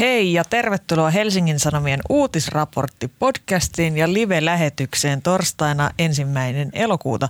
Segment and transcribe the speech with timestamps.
[0.00, 7.28] Hei ja tervetuloa Helsingin Sanomien uutisraportti podcastiin ja live-lähetykseen torstaina ensimmäinen elokuuta.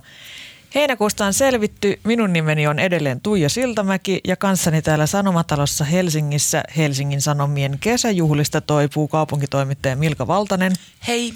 [0.75, 1.99] Heinäkuusta on selvitty.
[2.03, 9.07] Minun nimeni on edelleen Tuija Siltamäki ja kanssani täällä Sanomatalossa Helsingissä Helsingin Sanomien kesäjuhlista toipuu
[9.07, 10.71] kaupunkitoimittaja Milka Valtanen.
[11.07, 11.33] Hei.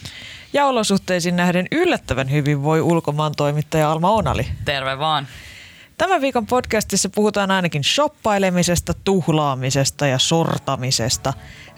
[0.54, 4.48] Ja olosuhteisiin nähden yllättävän hyvin voi ulkomaan toimittaja Alma Onali.
[4.66, 5.28] Terve vaan.
[6.02, 11.34] Tämän viikon podcastissa puhutaan ainakin shoppailemisesta, tuhlaamisesta ja sortamisesta.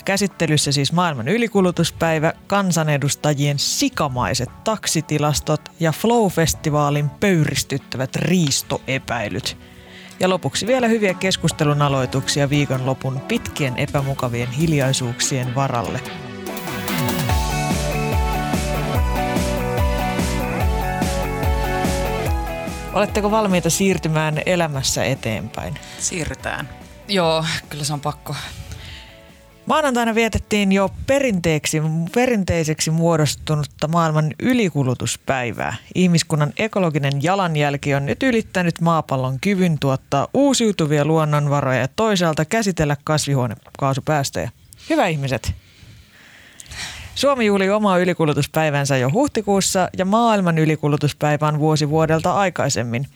[0.05, 9.57] Käsittelyssä siis maailman ylikulutuspäivä, kansanedustajien sikamaiset taksitilastot ja Flow-festivaalin pöyristyttävät riistoepäilyt.
[10.19, 15.99] Ja lopuksi vielä hyviä keskustelun aloituksia viikonlopun pitkien epämukavien hiljaisuuksien varalle.
[22.93, 25.73] Oletteko valmiita siirtymään elämässä eteenpäin?
[25.99, 26.69] Siirrytään.
[27.07, 28.35] Joo, kyllä se on pakko.
[29.65, 31.81] Maanantaina vietettiin jo perinteeksi,
[32.15, 35.75] perinteiseksi muodostunutta maailman ylikulutuspäivää.
[35.95, 44.51] Ihmiskunnan ekologinen jalanjälki on nyt ylittänyt maapallon kyvyn tuottaa uusiutuvia luonnonvaroja ja toisaalta käsitellä kasvihuonekaasupäästöjä.
[44.89, 45.53] Hyvä ihmiset,
[47.15, 53.07] Suomi juhli omaa ylikulutuspäivänsä jo huhtikuussa ja maailman ylikulutuspäivä on vuosi vuodelta aikaisemmin.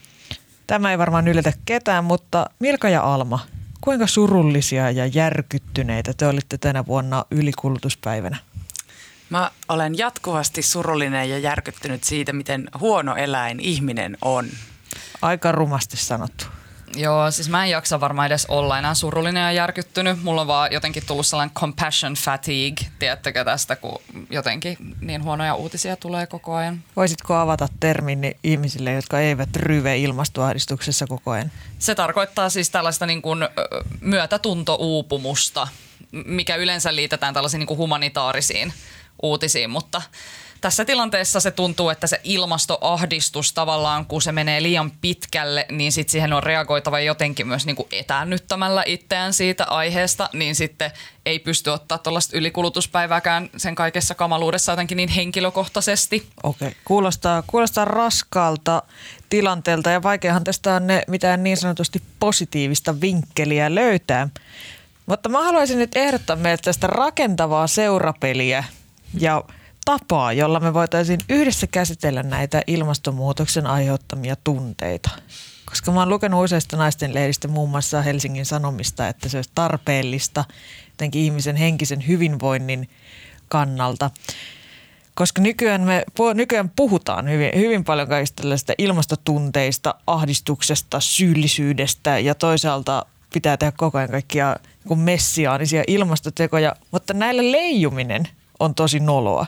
[0.68, 3.40] Tämä ei varmaan yllätä ketään, mutta Milka ja Alma,
[3.82, 8.38] kuinka surullisia ja järkyttyneitä te olitte tänä vuonna ylikulutuspäivänä?
[9.30, 14.46] Mä olen jatkuvasti surullinen ja järkyttynyt siitä, miten huono eläin ihminen on.
[15.22, 16.46] Aika rumasti sanottu.
[16.98, 20.24] Joo, siis mä en jaksa varmaan edes olla enää surullinen ja järkyttynyt.
[20.24, 25.96] Mulla on vaan jotenkin tullut sellainen compassion fatigue, tiedättekö tästä, kun jotenkin niin huonoja uutisia
[25.96, 26.84] tulee koko ajan.
[26.96, 31.52] Voisitko avata termin ihmisille, jotka eivät ryve ilmastoahdistuksessa koko ajan?
[31.80, 33.40] Se tarkoittaa siis tällaista niin kuin
[34.02, 35.68] myötätuntouupumusta,
[36.12, 38.74] mikä yleensä liitetään tällaisiin niin kuin humanitaarisiin
[39.22, 40.02] uutisiin, mutta–
[40.68, 46.12] tässä tilanteessa se tuntuu, että se ilmastoahdistus tavallaan, kun se menee liian pitkälle, niin sitten
[46.12, 50.92] siihen on reagoitava jotenkin myös niin kuin etäännyttämällä itseään siitä aiheesta, niin sitten
[51.26, 56.28] ei pysty ottaa tuollaista ylikulutuspäivääkään sen kaikessa kamaluudessa jotenkin niin henkilökohtaisesti.
[56.44, 56.80] Okei, okay.
[56.86, 58.84] kuulostaa, kuulostaa raskaalta
[59.30, 64.30] tilanteelta ja vaikeahan tästä on ne mitään niin sanotusti positiivista vinkkeliä löytää.
[65.06, 68.64] Mutta mä haluaisin nyt ehdottaa meille tästä rakentavaa seurapeliä
[69.20, 69.44] ja–
[69.88, 75.10] tapaa, jolla me voitaisiin yhdessä käsitellä näitä ilmastonmuutoksen aiheuttamia tunteita.
[75.66, 80.46] Koska mä oon lukenut useista naisten lehdistä muun muassa Helsingin Sanomista, että se olisi tarpeellista
[80.90, 82.90] jotenkin ihmisen henkisen hyvinvoinnin
[83.48, 84.12] kannalta.
[85.16, 93.06] Koska nykyään, me, nykyään puhutaan hyvin, hyvin paljon kaikista tällaista ilmastotunteista, ahdistuksesta, syyllisyydestä ja toisaalta
[93.34, 94.56] pitää tehdä koko ajan kaikkia
[94.96, 98.28] messiaanisia ilmastotekoja, mutta näillä leijuminen
[98.60, 99.46] on tosi noloa.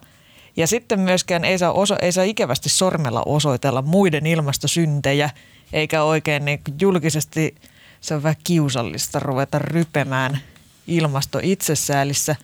[0.58, 5.30] Ja sitten myöskään ei saa, oso, ei saa ikävästi sormella osoitella muiden ilmastosyntejä,
[5.74, 7.56] eikä oikein niin julkisesti
[8.02, 10.40] se on vähän kiusallista ruveta rypemään
[10.88, 12.36] ilmasto itsesäälissä.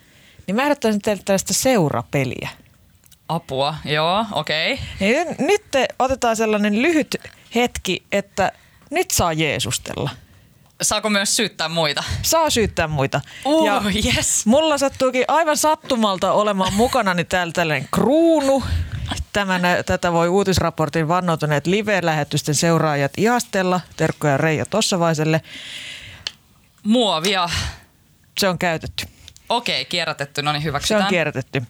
[0.46, 2.48] Niin mä ehdottaisin teille tällaista seurapeliä.
[3.28, 4.72] Apua, joo, okei.
[4.72, 4.86] Okay.
[5.00, 7.16] Niin nyt te otetaan sellainen lyhyt
[7.54, 8.52] hetki, että
[8.90, 10.10] nyt saa Jeesustella–
[10.82, 12.04] Saako myös syyttää muita?
[12.22, 13.20] Saa syyttää muita.
[13.44, 13.82] Uh, ja
[14.16, 14.46] yes.
[14.46, 18.62] Mulla sattuukin aivan sattumalta olemaan mukana niin täällä tällainen kruunu.
[19.32, 23.80] Tämän, tätä voi uutisraportin vannoutuneet live-lähetysten seuraajat ihastella.
[23.96, 25.40] Terkkoja Reija Tossavaiselle.
[26.82, 27.48] Muovia.
[28.38, 29.06] Se on käytetty.
[29.48, 30.42] Okei, kierrätetty.
[30.42, 31.00] No niin, hyväksytään.
[31.00, 31.62] Se on kierrätetty.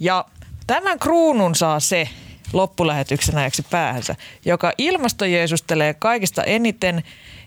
[0.00, 0.24] Ja
[0.66, 2.08] tämän kruunun saa se
[2.52, 7.02] loppulähetyksen ajaksi päähänsä, joka ilmastojeesustelee kaikista eniten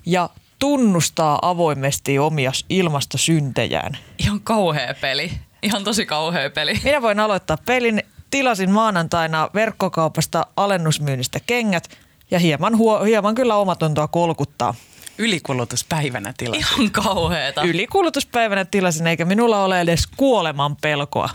[0.06, 0.30] ja
[0.60, 3.98] tunnustaa avoimesti omia ilmastosyntejään.
[4.20, 5.32] Ihan kauhea peli.
[5.64, 6.80] Ihan tosi kauhea peli.
[6.84, 8.04] Minä voin aloittaa pelin.
[8.32, 11.90] Tilasin maanantaina verkkokaupasta alennusmyynnistä kengät
[12.32, 14.74] ja hieman, huo, hieman kyllä omatuntoa kolkuttaa.
[15.18, 16.66] Ylikulutuspäivänä tilasin.
[16.78, 17.62] Ihan kauheeta.
[17.64, 21.30] Ylikulutuspäivänä tilasin, eikä minulla ole edes kuoleman pelkoa.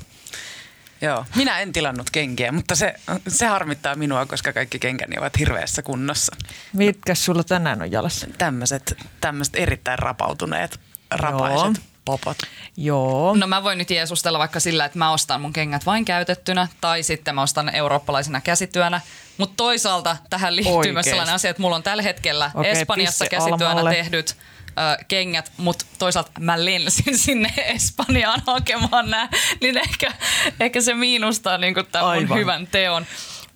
[1.02, 2.94] Joo, minä en tilannut kenkiä, mutta se,
[3.28, 6.36] se harmittaa minua, koska kaikki kenkäni ovat hirveässä kunnossa.
[6.72, 8.26] Mitkä sulla tänään on jalassa?
[8.38, 10.80] Tämmöiset, tämmöiset erittäin rapautuneet,
[11.10, 11.84] rapaiset Joo.
[12.04, 12.38] popot.
[12.76, 13.36] Joo.
[13.36, 17.02] No mä voin nyt jeesustella vaikka sillä, että mä ostan mun kengät vain käytettynä tai
[17.02, 19.00] sitten mä ostan eurooppalaisena käsityönä.
[19.38, 20.94] Mutta toisaalta tähän liittyy Oikein.
[20.94, 23.90] myös sellainen asia, että mulla on tällä hetkellä okay, Espanjassa käsityönä almalle.
[23.90, 24.36] tehdyt–
[24.70, 29.28] ö, kengät, mutta toisaalta mä lensin sinne Espanjaan hakemaan nämä,
[29.60, 30.12] niin ehkä,
[30.60, 33.06] ehkä se miinustaa niin tämän hyvän teon.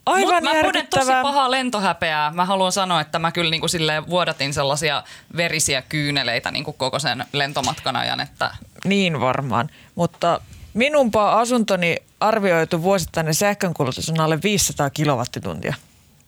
[0.06, 2.31] Aivan Mut mä puden tosi pahaa lentohäpeää.
[2.31, 5.02] Mä haluan sanoa, että mä kyllä niinku silleen vuodatin sellaisia
[5.37, 8.50] verisiä kyyneleitä niinku koko sen lentomatkan ajan, että
[8.84, 10.40] Niin varmaan, mutta
[10.75, 15.75] minunpa asuntoni arvioitu vuosittainen sähkönkulutus on alle 500 kilowattituntia.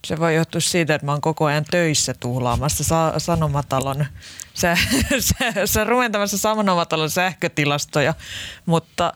[0.06, 4.06] Se voi johtua siitä, että mä oon koko ajan töissä tuhlaamassa sa- Sanomatalon,
[4.55, 4.76] sä,
[5.19, 8.14] sä, sä rumentamassa Sanomatalon sähkötilastoja,
[8.67, 9.12] mutta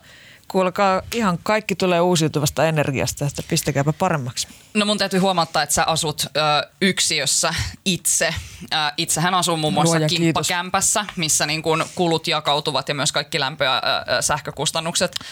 [0.47, 4.47] kuulkaa, ihan kaikki tulee uusiutuvasta energiasta, että pistäkääpä paremmaksi.
[4.73, 6.39] No mun täytyy huomauttaa, että sä asut ö,
[6.81, 7.53] yksiössä
[7.85, 8.35] itse.
[8.73, 10.47] Ö, itsehän asun muun muassa Luoja kiitos.
[10.47, 13.81] kimppakämpässä, missä niin kun kulut jakautuvat ja myös kaikki lämpö- ja
[14.17, 15.15] ö, sähkökustannukset.
[15.21, 15.25] Ö,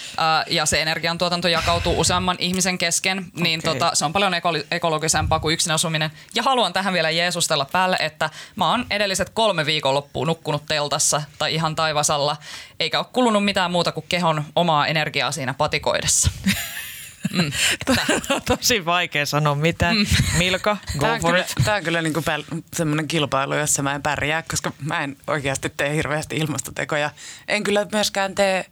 [0.50, 3.74] ja se energiantuotanto jakautuu useamman ihmisen kesken, niin Okei.
[3.74, 6.12] tota, se on paljon ekolo- ekologisempaa kuin yksin asuminen.
[6.36, 11.54] Ja haluan tähän vielä jeesustella päälle, että mä oon edelliset kolme viikonloppua nukkunut teltassa tai
[11.56, 12.38] ihan taivasalla,
[12.80, 16.32] eikä ole kulunut mitään muuta kuin kehon omaa energiaa siinä patikoidessa.
[17.34, 17.52] Mm.
[18.46, 19.96] Tosi vaikea sanoa mitään.
[20.38, 21.54] Milka, go Tämä on for kyllä, it.
[21.66, 25.70] tää on kyllä niinku päl- semmoinen kilpailu, jossa mä en pärjää, koska mä en oikeasti
[25.78, 27.12] tee hirveästi ilmastotekoja.
[27.48, 28.66] En kyllä myöskään tee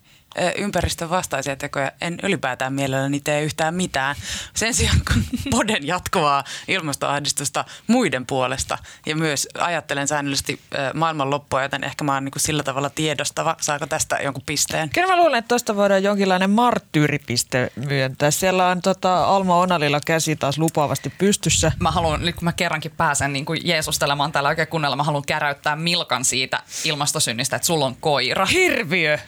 [0.57, 1.92] ympäristön vastaisia tekoja.
[2.01, 4.16] En ylipäätään mielelläni tee yhtään mitään.
[4.54, 10.60] Sen sijaan kun poden jatkuvaa ilmastoahdistusta muiden puolesta ja myös ajattelen säännöllisesti
[10.94, 13.56] maailman loppua, joten ehkä mä oon niinku sillä tavalla tiedostava.
[13.62, 14.89] Saako tästä jonkun pisteen?
[14.89, 18.31] Kyllä mä luulen, että tuosta voidaan jonkinlainen marttyyripiste myöntää.
[18.31, 21.72] Siellä on tota Alma Onalilla käsi taas lupaavasti pystyssä.
[21.80, 25.24] mä haluan, nyt kun mä kerrankin pääsen niin kuin jeesustelemaan täällä oikein kunnolla, mä haluan
[25.28, 28.45] käräyttää Milkan siitä ilmastosynnistä, että sulla on koira.
[28.45, 29.19] Hirviö!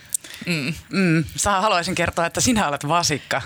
[0.90, 3.42] Mm, sä haluaisin kertoa, että sinä olet vasikka.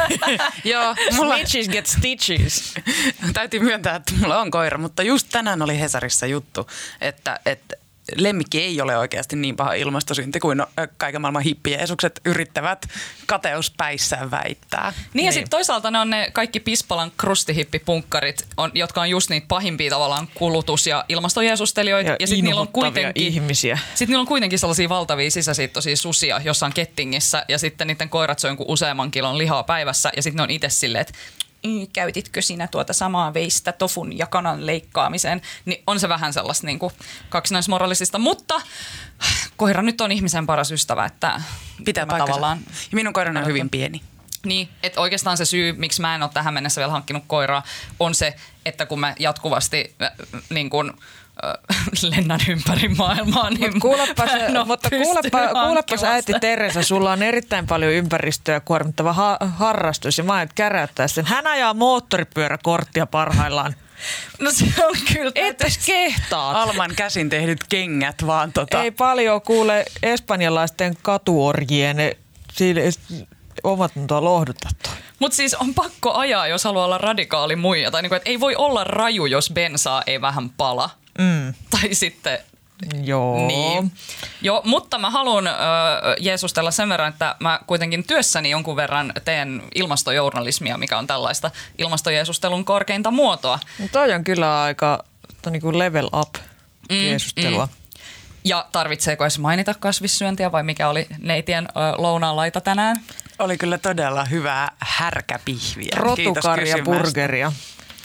[0.64, 2.74] Joo, mulla, Snitches get stitches.
[3.32, 6.66] Täytyy myöntää, että mulla on koira, mutta just tänään oli Hesarissa juttu,
[7.00, 7.76] että, että
[8.16, 10.66] lemmikki ei ole oikeasti niin paha ilmastosynti kuin no,
[10.96, 12.86] kaiken maailman hippijeesukset yrittävät
[13.26, 14.92] kateuspäissään väittää.
[15.14, 19.46] Niin, ja sitten toisaalta ne on ne kaikki Pispalan krustihippipunkkarit, on, jotka on just niitä
[19.48, 22.10] pahimpia tavallaan kulutus- ja ilmastojeesustelijoita.
[22.10, 23.78] Ja, Ja, sitten niillä on kuitenkin ihmisiä.
[23.94, 28.50] Sitten niillä on kuitenkin sellaisia valtavia sisäsiittoisia susia jossain kettingissä ja sitten niiden koirat syö
[28.68, 31.51] useamman kilon lihaa päivässä ja sitten ne on itse silleen, että "Mm,
[31.92, 36.78] käytitkö sinä tuota samaa veistä tofun ja kanan leikkaamiseen, niin on se vähän sellaista niin
[36.78, 36.92] kuin
[37.28, 38.60] kaksinaismoralisista, mutta
[39.56, 41.40] koira nyt on ihmisen paras ystävä, että
[41.84, 44.02] Pitää tavallaan Ja minun koirani on hyvin pieni.
[44.46, 47.62] niin, että oikeastaan se syy, miksi mä en ole tähän mennessä vielä hankkinut koiraa,
[48.00, 48.34] on se,
[48.66, 50.10] että kun mä jatkuvasti äh,
[50.50, 50.96] niin kun, äh,
[52.10, 56.32] lennän ympäri maailmaa, niin Mut kuulepas, en oo mutta kuulepa, kuulepas äiti.
[56.40, 61.26] Teresa, sulla on erittäin paljon ympäristöä kuormittava ha- harrastus ja mä aion käräyttää sen.
[61.26, 63.74] Hän ajaa moottoripyöräkorttia parhaillaan.
[64.40, 65.32] No se on kyllä.
[65.48, 66.62] Et edes kehtaa.
[66.62, 68.82] Alman käsin tehdyt kengät vaan tota.
[68.82, 71.96] Ei paljon kuule espanjalaisten katuorjien
[74.20, 74.92] lohduta toi.
[75.18, 77.90] Mutta siis on pakko ajaa, jos haluaa olla radikaali muija.
[77.90, 80.90] Tai niinku, et ei voi olla raju, jos bensaa ei vähän pala.
[81.18, 81.54] Mm.
[81.70, 82.38] Tai sitten
[83.04, 83.46] Joo.
[83.46, 83.92] Niin.
[84.40, 85.54] Joo, mutta mä haluan äh,
[86.20, 92.64] jeesustella sen verran, että mä kuitenkin työssäni jonkun verran teen ilmastojournalismia, mikä on tällaista ilmastojeesustelun
[92.64, 93.58] korkeinta muotoa.
[93.78, 95.04] No toi on kyllä aika
[95.42, 96.34] to, niinku level up
[96.90, 97.68] Mm, keskustelua.
[98.44, 102.96] Ja tarvitseeko edes mainita kasvissyöntiä vai mikä oli neitien äh, lounaan laita tänään?
[103.38, 105.92] Oli kyllä todella hyvää härkäpihviä.
[105.96, 107.52] Rotukarja burgeria.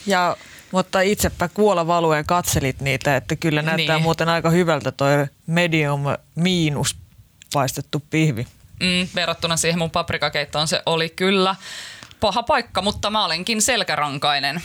[0.06, 0.38] Ja,
[0.72, 4.04] mutta itsepä kuola valuen katselit niitä, että kyllä näyttää Niin.
[4.04, 6.04] muuten aika hyvältä toi medium
[6.36, 6.96] miinus
[7.54, 8.48] paistettu pihvi.
[8.80, 11.56] Mm, verrattuna siihen mun paprikakeittoon se oli kyllä
[12.20, 14.62] paha paikka, mutta mä olenkin selkärankainen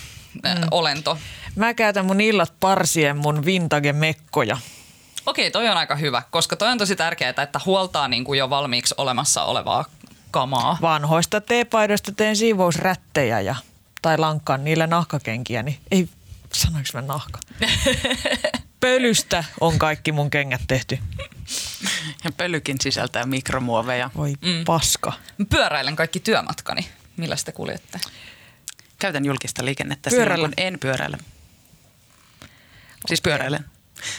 [0.47, 1.19] äh, olento.
[1.57, 4.59] Mä käytän mun illat parsien mun vintage-mekkoja.
[5.27, 8.51] Okei, toi on aika hyvä, koska toi on tosi tärkeää, että huoltaa niin kuin jo
[8.51, 9.85] valmiiksi olemassa olevaa
[10.31, 10.79] kamaa.
[10.83, 13.55] Vanhoista teepaidoista teen siivousrättejä ja,
[14.03, 16.09] tai lankkaan niillä nahkakenkiä, niin ei,
[16.53, 17.41] sanoinko mä nahka?
[18.81, 20.99] Pölystä on kaikki mun kengät tehty.
[22.25, 24.11] Ja pölykin sisältää mikromuoveja.
[24.17, 24.65] Voi mm.
[24.65, 25.13] paska.
[25.39, 26.89] Mä pyöräilen kaikki työmatkani.
[27.17, 28.01] Millä te kuljette?
[28.99, 30.35] Käytän julkista liikennettä Pyörällä.
[30.35, 31.19] silloin, kun en pyöräile.
[33.07, 33.65] Siis pyöräilen.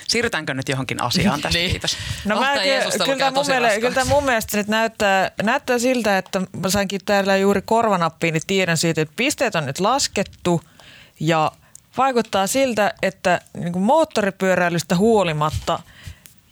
[0.07, 1.59] Siirrytäänkö nyt johonkin asiaan tästä?
[1.59, 1.71] Niin.
[1.71, 1.97] Kiitos.
[2.25, 2.59] No mä en
[3.05, 7.37] kyllä, mun mielestä, kyllä tää mun mielestä nyt näyttää, näyttää siltä, että mä sainkin täällä
[7.37, 10.61] juuri korvanappiin, niin tiedän siitä, että pisteet on nyt laskettu
[11.19, 11.51] ja
[11.97, 15.79] vaikuttaa siltä, että niin kuin moottoripyöräilystä huolimatta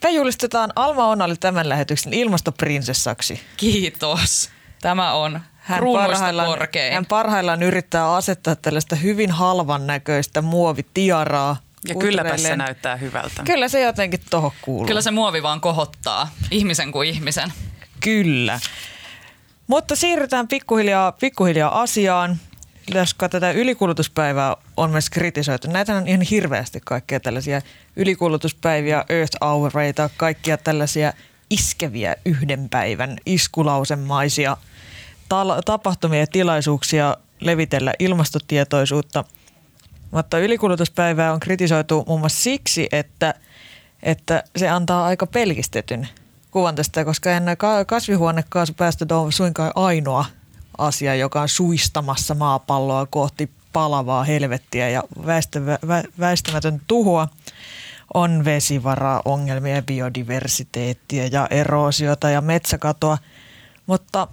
[0.02, 3.40] me julistetaan Alma Onali tämän lähetyksen ilmastoprinsessaksi.
[3.56, 4.50] Kiitos.
[4.80, 6.94] Tämä on Hän parhaillaan, korkein.
[6.94, 11.56] hän parhaillaan yrittää asettaa tällaista hyvin halvan näköistä muovitiaraa.
[11.88, 13.42] Ja kylläpä se näyttää hyvältä.
[13.46, 14.86] Kyllä se jotenkin tohon kuuluu.
[14.86, 17.52] Kyllä se muovi vaan kohottaa ihmisen kuin ihmisen.
[18.00, 18.60] Kyllä.
[19.66, 22.36] Mutta siirrytään pikkuhiljaa, pikkuhiljaa asiaan.
[22.92, 25.70] koska tätä ylikulutuspäivää on myös kritisoitu.
[25.70, 27.60] Näitä on ihan hirveästi kaikkea tällaisia
[27.96, 31.12] ylikulutuspäiviä, earth houreita, kaikkia tällaisia
[31.50, 34.56] iskeviä yhden päivän iskulausemaisia
[35.64, 39.24] tapahtumia ja tilaisuuksia levitellä ilmastotietoisuutta.
[40.12, 43.34] Mutta ylikulutuspäivää on kritisoitu muun muassa siksi, että,
[44.02, 46.08] että se antaa aika pelkistetyn
[46.50, 47.30] kuvan tästä, koska
[47.86, 50.24] kasvihuonekaasupäästöt on suinkaan ainoa
[50.78, 55.02] asia, joka on suistamassa maapalloa kohti palavaa helvettiä ja
[56.20, 57.28] väistämätön tuhoa
[58.14, 63.18] on vesivaraongelmia, biodiversiteettiä ja eroosiota ja metsäkatoa.
[63.86, 64.28] Mutta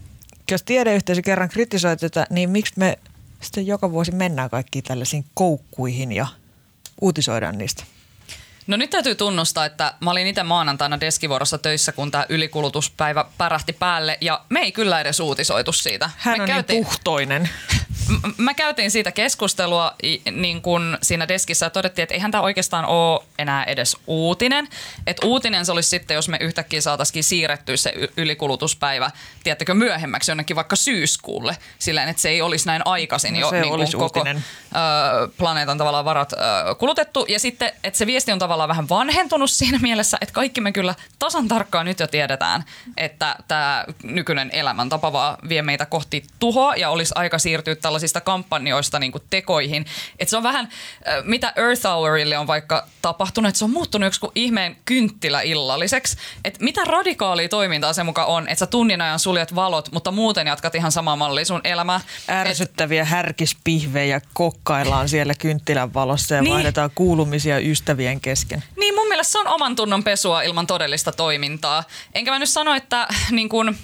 [0.51, 2.99] jos tiedeyhteisö kerran kritisoi tätä, niin miksi me
[3.41, 6.27] sitten joka vuosi mennään kaikkiin tällaisiin koukkuihin ja
[7.01, 7.83] uutisoidaan niistä?
[8.67, 13.73] No nyt täytyy tunnustaa, että mä olin itse maanantaina deskivuorossa töissä, kun tämä ylikulutuspäivä pärähti
[13.73, 16.09] päälle ja me ei kyllä edes uutisoitu siitä.
[16.17, 16.75] Hän me on niin käytiin...
[16.75, 17.49] niin puhtoinen.
[18.37, 19.93] Mä käytiin siitä keskustelua
[20.31, 24.67] niin kun siinä deskissä ja todettiin, että eihän tämä oikeastaan ole enää edes uutinen.
[25.07, 29.11] Että uutinen se olisi sitten, jos me yhtäkkiä saataisiin siirrettyä se ylikulutuspäivä,
[29.43, 31.57] tiedättekö, myöhemmäksi jonnekin vaikka syyskuulle.
[31.79, 34.25] Sillä että se ei olisi näin aikaisin no, jo niin olisi koko.
[34.29, 34.33] Ö,
[35.37, 36.35] planeetan tavallaan varat ö,
[36.75, 37.25] kulutettu.
[37.29, 40.95] Ja sitten, että se viesti on tavallaan vähän vanhentunut siinä mielessä, että kaikki me kyllä
[41.19, 42.63] tasan tarkkaan nyt jo tiedetään,
[42.97, 48.99] että tämä nykyinen elämäntapa vaan vie meitä kohti tuhoa ja olisi aika siirtyä tällaisista kampanjoista
[48.99, 49.85] niin kuin tekoihin.
[50.19, 50.69] Että se on vähän,
[51.23, 56.17] mitä Earth Hourille on vaikka tapahtunut, että se on muuttunut yksi kuin ihmeen kynttilä illalliseksi.
[56.45, 60.47] Että mitä radikaalia toimintaa se mukaan on, että sä tunnin ajan suljet valot, mutta muuten
[60.47, 62.01] jatkat ihan sama malli sun elämää.
[62.29, 63.07] Ärsyttäviä Et...
[63.07, 66.53] härkispihvejä kokkaillaan siellä kynttilän valossa ja niin.
[66.53, 68.63] vaihdetaan kuulumisia ystävien kesken.
[68.75, 71.83] Niin mun mielestä se on oman tunnon pesua ilman todellista toimintaa.
[72.15, 73.75] Enkä mä nyt sano, että niin kun,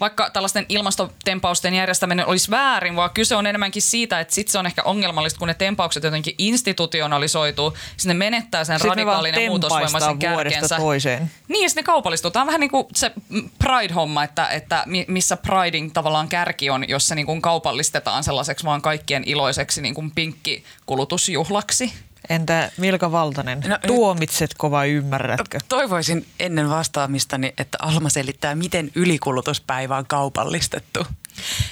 [0.00, 4.66] vaikka tällaisten ilmastotempausten järjestäminen olisi väärin, vaan kyse on enemmänkin siitä, että sitten se on
[4.66, 10.76] ehkä ongelmallista, kun ne tempaukset jotenkin institutionalisoituu, sinne menettää sen sitten radikaalinen muutosvoimaisen kärkensä.
[10.76, 11.30] toiseen.
[11.48, 13.12] Niin, ja sitten ne kaupallistutaan vähän niin kuin se
[13.58, 18.82] Pride-homma, että, että missä Pridein tavallaan kärki on, jos se niin kuin kaupallistetaan sellaiseksi vaan
[18.82, 21.92] kaikkien iloiseksi niin kuin pinkkikulutusjuhlaksi.
[22.28, 25.58] Entä Milka Valtanen, no, tuomitsetko vai ymmärrätkö?
[25.68, 31.06] Toivoisin ennen vastaamistani, että Alma selittää, miten ylikulutuspäivä on kaupallistettu.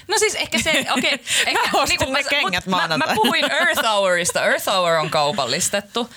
[0.09, 1.15] No siis ehkä se, okei.
[1.15, 4.45] Okay, ehkä, mä niin ne kengät mä, mä, puhuin Earth Hourista.
[4.45, 6.11] Earth Hour on kaupallistettu,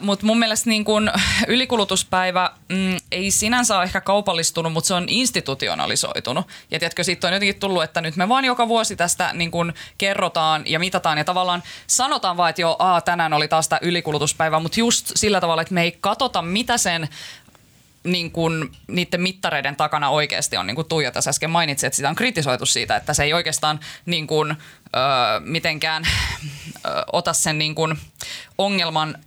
[0.00, 1.10] mutta mun mielestä niin kun
[1.48, 6.46] ylikulutuspäivä mm, ei sinänsä ole ehkä kaupallistunut, mutta se on institutionalisoitunut.
[6.70, 9.72] Ja tiedätkö, siitä on jotenkin tullut, että nyt me vaan joka vuosi tästä niin kun
[9.98, 14.60] kerrotaan ja mitataan ja tavallaan sanotaan vaan, että joo, aa, tänään oli taas tämä ylikulutuspäivä,
[14.60, 17.08] mutta just sillä tavalla, että me ei katsota, mitä sen
[18.06, 22.08] niin kuin, niiden mittareiden takana oikeasti on, niin kuin Tuija tässä äsken mainitsi, että sitä
[22.08, 24.56] on kritisoitu siitä, että se ei oikeastaan niin kuin, ö,
[25.40, 27.98] mitenkään ö, ota sen niin kuin
[28.58, 29.18] ongelman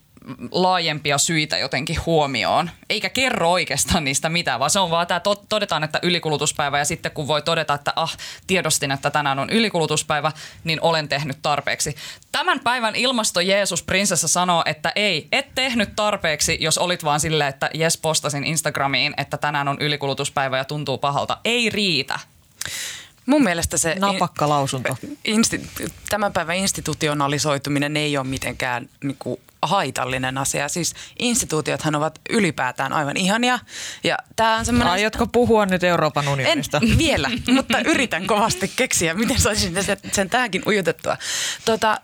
[0.52, 5.84] laajempia syitä jotenkin huomioon, eikä kerro oikeastaan niistä mitään, vaan se on vaan tämä, todetaan,
[5.84, 10.32] että ylikulutuspäivä ja sitten kun voi todeta, että ah, tiedostin, että tänään on ylikulutuspäivä,
[10.64, 11.96] niin olen tehnyt tarpeeksi.
[12.32, 17.50] Tämän päivän ilmasto Jeesus prinsessa sanoo, että ei, et tehnyt tarpeeksi, jos olit vaan silleen,
[17.50, 21.38] että jes postasin Instagramiin, että tänään on ylikulutuspäivä ja tuntuu pahalta.
[21.46, 22.20] Ei riitä.
[23.26, 23.96] Mun mielestä se...
[24.00, 24.98] Napakka lausunto.
[25.26, 30.70] Insti- tämän päivän institutionalisoituminen ei ole mitenkään niin kuin, haitallinen asia.
[30.70, 33.60] Siis instituutiothan ovat ylipäätään aivan ihania.
[34.04, 34.94] Ja tää on semmoinen...
[34.94, 36.80] Aiotko puhua nyt Euroopan unionista?
[36.84, 39.74] En vielä, mutta yritän kovasti keksiä, miten saisin
[40.12, 41.18] sen, tähänkin ujutettua.
[41.66, 42.01] Tota,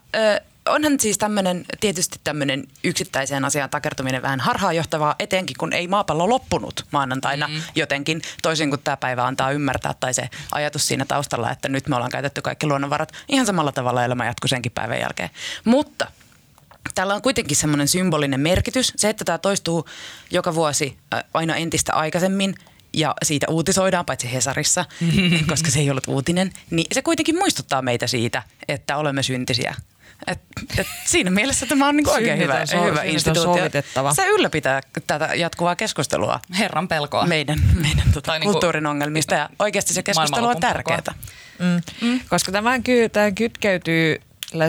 [0.69, 6.85] onhan siis tämmöinen, tietysti tämmöinen yksittäiseen asiaan takertuminen vähän harhaanjohtavaa, etenkin kun ei maapallo loppunut
[6.91, 7.61] maanantaina mm.
[7.75, 11.95] jotenkin, toisin kuin tämä päivä antaa ymmärtää, tai se ajatus siinä taustalla, että nyt me
[11.95, 15.29] ollaan käytetty kaikki luonnonvarat ihan samalla tavalla elämä jatkuu senkin päivän jälkeen.
[15.65, 16.07] Mutta
[16.95, 18.93] Tällä on kuitenkin semmoinen symbolinen merkitys.
[18.95, 19.85] Se, että tämä toistuu
[20.31, 20.97] joka vuosi
[21.33, 22.55] aina entistä aikaisemmin
[22.93, 24.85] ja siitä uutisoidaan, paitsi Hesarissa,
[25.49, 29.75] koska se ei ollut uutinen, niin se kuitenkin muistuttaa meitä siitä, että olemme syntisiä.
[30.27, 30.39] Et,
[30.77, 33.63] et siinä mielessä tämä on niin oikein hyvä, so, hyvä instituutio.
[34.15, 36.39] Se ylläpitää tätä jatkuvaa keskustelua.
[36.59, 37.25] Herran pelkoa.
[37.25, 41.01] Meidän, meidän tota, tai niinku kulttuurin ongelmista ja oikeasti se keskustelu on tärkeää.
[41.59, 42.07] Mm.
[42.07, 42.19] Mm.
[42.29, 42.71] Koska tämä,
[43.11, 44.21] tämä kytkeytyy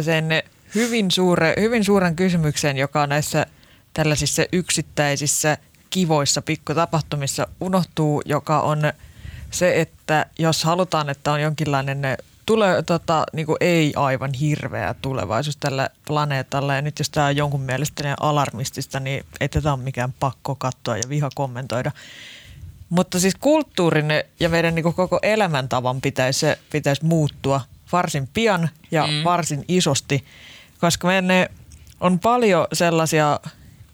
[0.05, 0.43] sen
[0.77, 3.47] hyvin, suure, hyvin suuren kysymyksen, joka näissä
[3.95, 5.59] tällaisissa yksittäisissä
[5.91, 8.79] kivoissa pikkutapahtumissa unohtuu, joka on
[9.51, 12.03] se, että jos halutaan, että on jonkinlainen
[12.47, 16.75] tule, tota, niin kuin ei aivan hirveä tulevaisuus tällä planeetalla.
[16.75, 20.97] Ja nyt jos tämä on jonkun mielestä alarmistista, niin ei tätä ole mikään pakko katsoa
[20.97, 21.93] ja viha kommentoida.
[22.89, 24.07] Mutta siis kulttuurin
[24.41, 27.61] ja meidän niin koko elämäntavan pitäisi, pitäisi muuttua
[27.93, 29.25] varsin pian ja mm.
[29.25, 30.25] varsin isosti,
[30.81, 31.49] koska meidän
[32.01, 33.41] on paljon sellaisia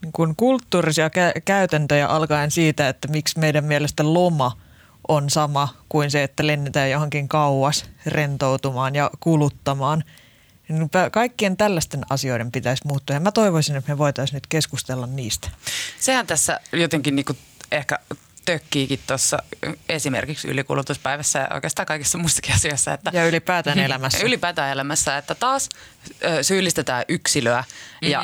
[0.01, 4.57] niin kuin kulttuurisia kä- käytäntöjä alkaen siitä, että miksi meidän mielestä loma
[5.07, 10.03] on sama kuin se, että lennetään johonkin kauas rentoutumaan ja kuluttamaan.
[10.69, 15.49] Niin kaikkien tällaisten asioiden pitäisi muuttua ja mä toivoisin, että me voitaisiin nyt keskustella niistä.
[15.99, 17.37] Sehän tässä jotenkin niin kuin
[17.71, 17.99] ehkä
[18.45, 19.37] tökkiikin tuossa
[19.89, 22.93] esimerkiksi ylikulutuspäivässä ja oikeastaan kaikissa muissakin asioissa.
[22.93, 24.19] Että, ja ylipäätään elämässä.
[24.27, 25.69] Ylipäätään elämässä, että taas
[26.41, 28.11] syyllistetään yksilöä mm-hmm.
[28.11, 28.23] ja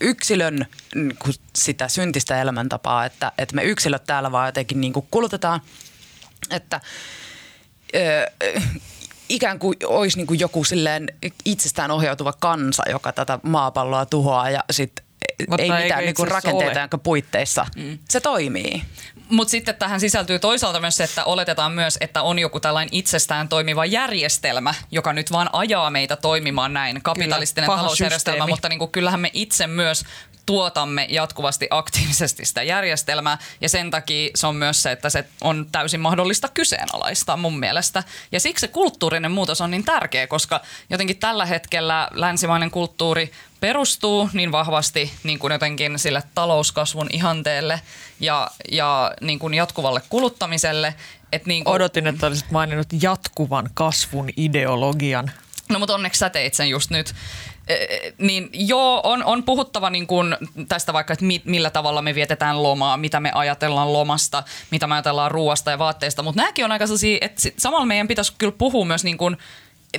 [0.00, 1.16] yksilön niin
[1.56, 5.60] sitä syntistä elämäntapaa, että, että me yksilöt täällä vaan jotenkin niin kuin kulutetaan,
[6.50, 6.80] että
[7.94, 8.30] ö,
[9.28, 11.08] ikään kuin olisi niin kuin joku silleen
[11.44, 15.06] itsestään ohjautuva kansa, joka tätä maapalloa tuhoaa ja sitten
[15.58, 17.98] ei mitään niin kuin rakenteita, jonka puitteissa mm.
[18.08, 18.82] se toimii.
[19.28, 23.48] Mutta sitten tähän sisältyy toisaalta myös se, että oletetaan myös, että on joku tällainen itsestään
[23.48, 27.02] toimiva järjestelmä, joka nyt vaan ajaa meitä toimimaan näin.
[27.02, 28.50] Kapitalistinen Kyllä, talousjärjestelmä, systeemi.
[28.50, 30.04] mutta niin kuin, kyllähän me itse myös
[30.46, 35.66] tuotamme jatkuvasti aktiivisesti sitä järjestelmää ja sen takia se on myös se, että se on
[35.72, 38.02] täysin mahdollista kyseenalaistaa mun mielestä.
[38.32, 44.30] Ja siksi se kulttuurinen muutos on niin tärkeä, koska jotenkin tällä hetkellä länsimainen kulttuuri perustuu
[44.32, 47.80] niin vahvasti niin kuin jotenkin sille talouskasvun ihanteelle
[48.20, 50.94] ja, ja niin kuin jatkuvalle kuluttamiselle.
[51.32, 55.30] Että niin kuin, Odotin, että olisit maininnut jatkuvan kasvun ideologian.
[55.68, 57.14] No mutta onneksi sä teit sen just nyt.
[58.18, 60.36] Niin joo, on, on puhuttava niin kuin
[60.68, 64.94] tästä vaikka, että mi, millä tavalla me vietetään lomaa, mitä me ajatellaan lomasta, mitä me
[64.94, 68.84] ajatellaan ruoasta ja vaatteista, mutta nämäkin on aika sellaisia, että samalla meidän pitäisi kyllä puhua
[68.84, 69.36] myös niin kuin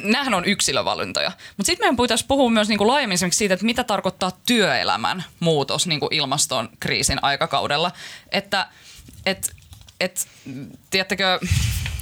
[0.03, 1.31] Nämähän on yksilövalintoja.
[1.57, 6.07] Mutta sitten meidän pitäisi puhua myös niinku laajemmin siitä, että mitä tarkoittaa työelämän muutos niinku
[6.11, 7.91] ilmaston kriisin aikakaudella.
[8.31, 8.67] Että
[9.25, 9.55] et,
[9.99, 10.27] et,
[10.89, 11.39] tiedättekö,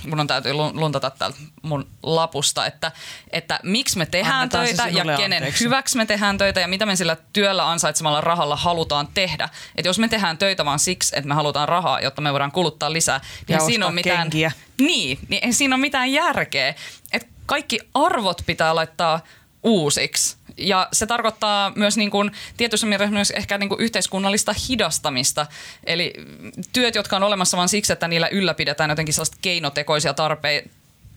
[0.07, 2.91] mun on täytyy luntata täältä mun lapusta, että,
[3.31, 5.63] että miksi me tehdään Annetaan töitä ja kenen anteeksi.
[5.63, 9.49] hyväksi me tehdään töitä ja mitä me sillä työllä ansaitsemalla rahalla halutaan tehdä.
[9.75, 12.93] Että jos me tehdään töitä vaan siksi, että me halutaan rahaa, jotta me voidaan kuluttaa
[12.93, 14.51] lisää, niin siinä on mitään, kenkiä.
[14.79, 16.75] Niin, niin ei siinä ole mitään järkeä.
[17.11, 19.19] Että kaikki arvot pitää laittaa
[19.63, 20.37] uusiksi.
[20.57, 25.45] Ja se tarkoittaa myös niin kuin, tietyssä mielessä myös ehkä niin kuin yhteiskunnallista hidastamista.
[25.83, 26.13] Eli
[26.73, 30.69] työt, jotka on olemassa vain siksi, että niillä ylläpidetään jotenkin sellaista keinotekoisia tarpeita,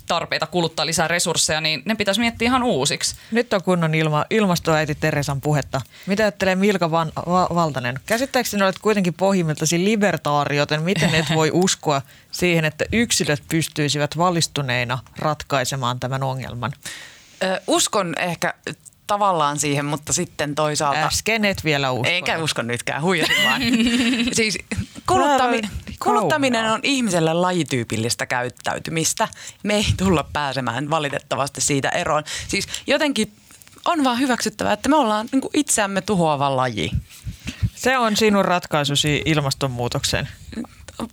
[0.09, 3.17] tarpeita kuluttaa lisää resursseja, niin ne pitäisi miettiä ihan uusiksi.
[3.31, 5.81] Nyt on kunnon ilma, ilmastoäiti Teresan puhetta.
[6.07, 8.01] Mitä ajattelee Milka Van, Va, Valtanen?
[8.07, 14.99] Käsittääkseni olet kuitenkin pohjimmiltasi libertaari, joten miten et voi uskoa siihen, että yksilöt pystyisivät valistuneina
[15.19, 16.73] ratkaisemaan tämän ongelman?
[17.43, 18.55] Ö, uskon ehkä
[19.07, 21.01] tavallaan siihen, mutta sitten toisaalta...
[21.01, 22.13] Äsken et vielä usko.
[22.13, 23.63] Eikä usko nytkään, huijasin vaan.
[24.33, 24.59] siis
[25.07, 25.61] kuluttami,
[26.05, 29.29] kuluttaminen on ihmiselle lajityypillistä käyttäytymistä.
[29.63, 32.25] Me ei tulla pääsemään valitettavasti siitä eroon.
[32.49, 33.33] Siis jotenkin
[33.85, 36.91] on vaan hyväksyttävää, että me ollaan niin itseämme tuhoava laji.
[37.75, 40.29] Se on sinun ratkaisusi ilmastonmuutokseen.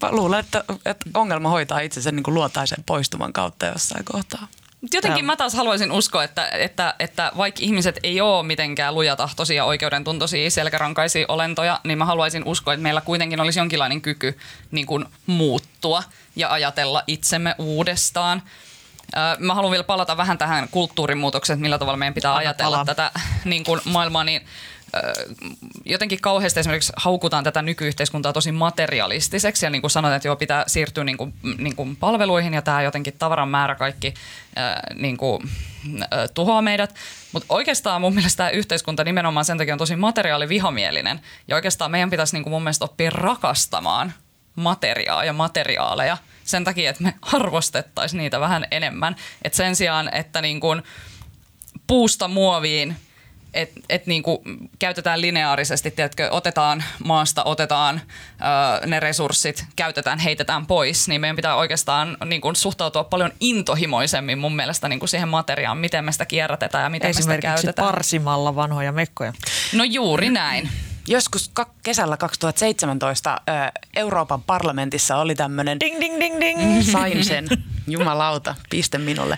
[0.09, 4.47] Luulen, että, että ongelma hoitaa itsensä niin luontaisen poistuman kautta jossain kohtaa.
[4.93, 10.49] Jotenkin mä taas haluaisin uskoa, että, että, että vaikka ihmiset ei ole mitenkään lujatahtoisia, oikeudentuntoisia,
[10.49, 14.37] selkärankaisia olentoja, niin mä haluaisin uskoa, että meillä kuitenkin olisi jonkinlainen kyky
[14.71, 16.03] niin kuin muuttua
[16.35, 18.43] ja ajatella itsemme uudestaan.
[19.39, 22.85] Mä haluan vielä palata vähän tähän kulttuurimuutokseen, millä tavalla meidän pitää Anna ajatella pala.
[22.85, 23.11] tätä
[23.45, 24.45] niin kuin maailmaa, niin
[25.85, 30.63] jotenkin kauheasti esimerkiksi haukutaan tätä nykyyhteiskuntaa tosi materialistiseksi ja niin kuin sanotaan, että joo, pitää
[30.67, 34.13] siirtyä niin kuin, niin kuin palveluihin ja tämä jotenkin tavaran määrä kaikki
[34.95, 35.49] niin kuin,
[36.33, 36.95] tuhoaa meidät.
[37.31, 42.09] Mutta oikeastaan mun mielestä tämä yhteiskunta nimenomaan sen takia on tosi materiaalivihamielinen ja oikeastaan meidän
[42.09, 44.13] pitäisi niin kuin mun mielestä oppia rakastamaan
[44.55, 49.15] materiaa ja materiaaleja sen takia, että me arvostettaisiin niitä vähän enemmän.
[49.41, 50.83] Et sen sijaan, että niin kuin
[51.87, 52.95] puusta muoviin–
[53.55, 54.43] että et niinku
[54.79, 58.01] käytetään lineaarisesti, tiedätkö, otetaan maasta, otetaan
[58.81, 64.55] ö, ne resurssit, käytetään, heitetään pois, niin meidän pitää oikeastaan niinku suhtautua paljon intohimoisemmin mun
[64.55, 67.55] mielestä niinku siihen materiaan, miten me sitä kierrätetään ja miten me sitä käytetään.
[67.55, 69.33] Esimerkiksi parsimalla vanhoja mekkoja.
[69.73, 70.69] No juuri näin.
[71.07, 71.51] Joskus
[71.83, 73.41] kesällä 2017
[73.95, 75.79] Euroopan parlamentissa oli tämmöinen...
[75.79, 76.83] Ding, ding, ding, ding.
[76.91, 77.47] Sain sen.
[77.87, 79.37] Jumalauta, piste minulle.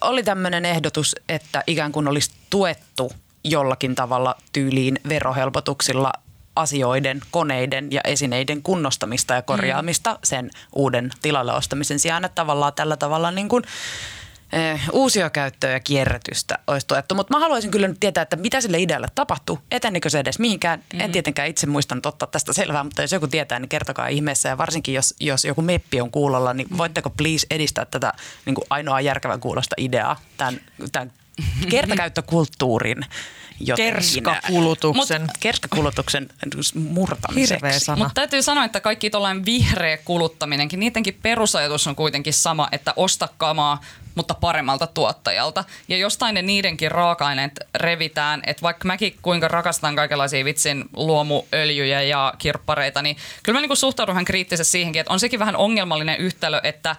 [0.00, 3.12] oli tämmöinen ehdotus, että ikään kuin olisi tuettu
[3.44, 6.12] jollakin tavalla tyyliin verohelpotuksilla
[6.56, 10.18] asioiden, koneiden ja esineiden kunnostamista ja korjaamista mm.
[10.24, 12.24] sen uuden tilalle ostamisen sijaan.
[12.24, 13.64] Että tavallaan tällä tavalla niin kuin
[14.92, 17.14] uusiokäyttöä ja kierrätystä olisi tuettu.
[17.14, 19.58] Mutta mä haluaisin kyllä nyt tietää, että mitä sille idealle tapahtuu.
[19.70, 20.78] Etenikö se edes mihinkään?
[20.78, 21.00] Mm-hmm.
[21.00, 24.48] En tietenkään itse muistanut ottaa tästä selvää, mutta jos joku tietää, niin kertokaa ihmeessä.
[24.48, 28.12] Ja varsinkin jos, jos joku meppi on kuulolla, niin voitteko please edistää tätä
[28.46, 30.60] niin kuin ainoa järkevän kuulosta ideaa tämän,
[30.92, 31.12] tämän
[31.70, 33.04] kertakäyttökulttuurin
[33.60, 33.94] jotenkin.
[33.94, 35.22] Kerskakulutuksen.
[35.22, 36.28] Mut, kerskakulutuksen
[36.74, 37.54] murtamiseksi.
[37.54, 37.98] Hirveä sana.
[37.98, 43.28] Mutta täytyy sanoa, että kaikki tuollainen vihreä kuluttaminenkin, niidenkin perusajatus on kuitenkin sama, että osta
[43.36, 43.80] kamaa,
[44.14, 45.64] mutta paremmalta tuottajalta.
[45.88, 52.34] Ja jostain ne niidenkin raaka-aineet revitään, että vaikka mäkin kuinka rakastan kaikenlaisia vitsin luomuöljyjä ja
[52.38, 56.60] kirppareita, niin kyllä mä niinku suhtaudun ihan kriittisesti siihenkin, että on sekin vähän ongelmallinen yhtälö,
[56.62, 56.96] että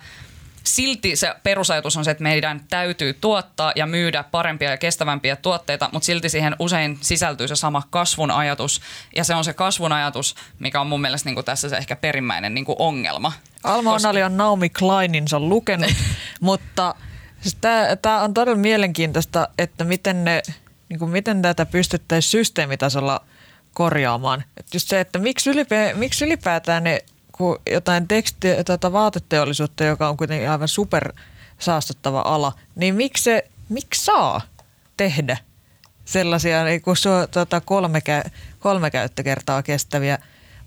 [0.76, 5.90] silti se perusajatus on se, että meidän täytyy tuottaa ja myydä parempia ja kestävämpiä tuotteita,
[5.94, 8.82] mutta silti siihen usein sisältyy se sama kasvun ajatus.
[9.16, 11.96] Ja se on se kasvun ajatus, mikä on mun mielestä niin kuin tässä se ehkä
[11.96, 13.34] perimmäinen niin kuin ongelma.
[13.64, 14.10] Alma Koska...
[14.26, 15.92] on Naomi Kleininsa lukenut,
[16.40, 16.96] mutta
[17.42, 17.58] siis
[18.02, 20.42] tämä on todella mielenkiintoista, että miten, ne,
[20.90, 23.22] niin kuin miten tätä pystyttäisiin systeemitasolla
[23.74, 24.44] korjaamaan.
[24.58, 27.00] Et just se, että miksi, ylipä, miksi ylipäätään ne
[27.40, 31.14] kun jotain teksti, tätä vaateteollisuutta, joka on kuitenkin aivan super
[31.60, 34.42] saastuttava ala, niin miksi, se, miksi saa
[34.98, 35.38] tehdä
[36.06, 36.98] sellaisia niin kuin
[37.32, 38.02] tota kolme,
[38.60, 40.18] kolme käyttökertaa kestäviä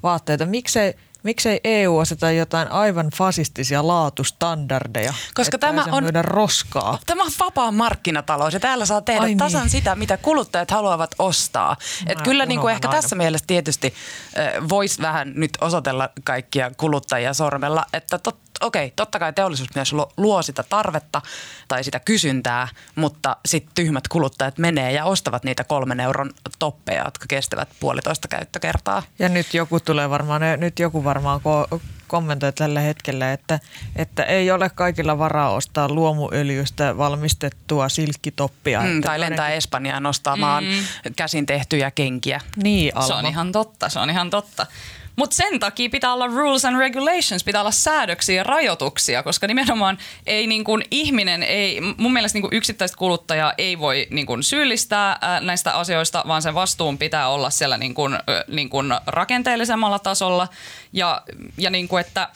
[0.03, 0.47] vaatteita?
[0.47, 6.99] Miksei, miksei EU aseta jotain aivan fasistisia laatustandardeja, Koska tämä on roskaa?
[7.07, 9.39] Tämä on vapaa markkinatalous ja täällä saa tehdä Ai niin.
[9.39, 11.77] tasan sitä, mitä kuluttajat haluavat ostaa.
[12.07, 13.01] Et kyllä niin kuin ehkä aina.
[13.01, 13.95] tässä mielessä tietysti
[14.39, 19.93] äh, voisi vähän nyt osoitella kaikkia kuluttajia sormella, että tot, okei, totta kai teollisuus myös
[20.17, 21.23] luo sitä tarvetta
[21.69, 27.27] tai sitä kysyntää, mutta sitten tyhmät kuluttajat menee ja ostavat niitä kolmen euron toppeja, jotka
[27.29, 29.03] kestävät puolitoista käyttökertaa.
[29.19, 33.61] Ja nyt joku tulee varmaan, nyt joku varmaan ko- kommentoi tällä hetkellä, että,
[33.97, 38.81] että ei ole kaikilla varaa ostaa luomuöljystä valmistettua silkkitoppia.
[38.81, 39.59] Mm, tai lentää ainakin...
[39.59, 41.15] Espanjaan ostamaan mm.
[41.17, 42.41] käsin tehtyjä kenkiä.
[42.57, 43.07] Niin, Alma.
[43.07, 44.67] Se on ihan totta, se on ihan totta.
[45.17, 49.99] Mutta sen takia pitää olla rules and regulations, pitää olla säädöksiä ja rajoituksia, koska nimenomaan
[50.27, 54.43] ei niin kuin ihminen, ei, mun mielestä niin kuin yksittäistä kuluttajaa ei voi niin kuin
[54.43, 59.99] syyllistää ää, näistä asioista, vaan sen vastuun pitää olla siellä niin kuin, niin kuin rakenteellisemmalla
[59.99, 60.49] tasolla.
[60.93, 61.23] Ja,
[61.59, 62.29] ja niin kuin, että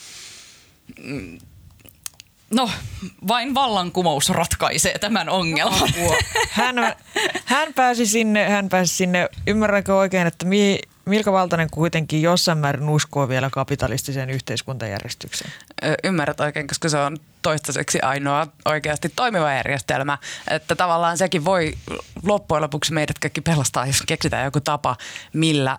[1.03, 1.39] mm,
[2.51, 2.71] No,
[3.29, 5.89] vain vallankumous ratkaisee tämän ongelman.
[6.51, 6.77] Hän,
[7.45, 12.89] hän, pääsi sinne, hän pääsi sinne, ymmärränkö oikein, että mi, Milka Valtanen kuitenkin jossain määrin
[12.89, 15.53] uskoo vielä kapitalistiseen yhteiskuntajärjestykseen.
[16.05, 20.19] Ymmärrät oikein, koska se on toistaiseksi ainoa oikeasti toimiva järjestelmä.
[20.49, 21.75] Että tavallaan sekin voi
[22.23, 24.97] loppujen lopuksi meidät kaikki pelastaa, jos keksitään joku tapa,
[25.33, 25.79] millä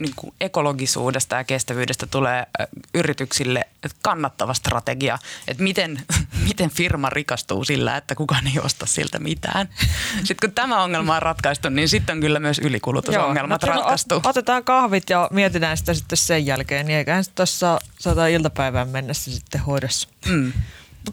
[0.00, 2.46] niin kuin ekologisuudesta ja kestävyydestä tulee
[2.94, 3.64] yrityksille
[4.02, 6.02] kannattava strategia, että miten,
[6.48, 9.68] miten firma rikastuu sillä, että kukaan ei osta siltä mitään.
[10.24, 14.20] Sitten kun tämä ongelma on ratkaistu, niin sitten on kyllä myös ylikulutusongelmat Joo, no, ratkaistu.
[14.24, 19.60] Otetaan kahvit ja mietitään sitä sitten sen jälkeen, niin eiköhän tuossa saada iltapäivään mennessä sitten
[19.60, 20.08] hoidossa.
[20.26, 20.52] Mm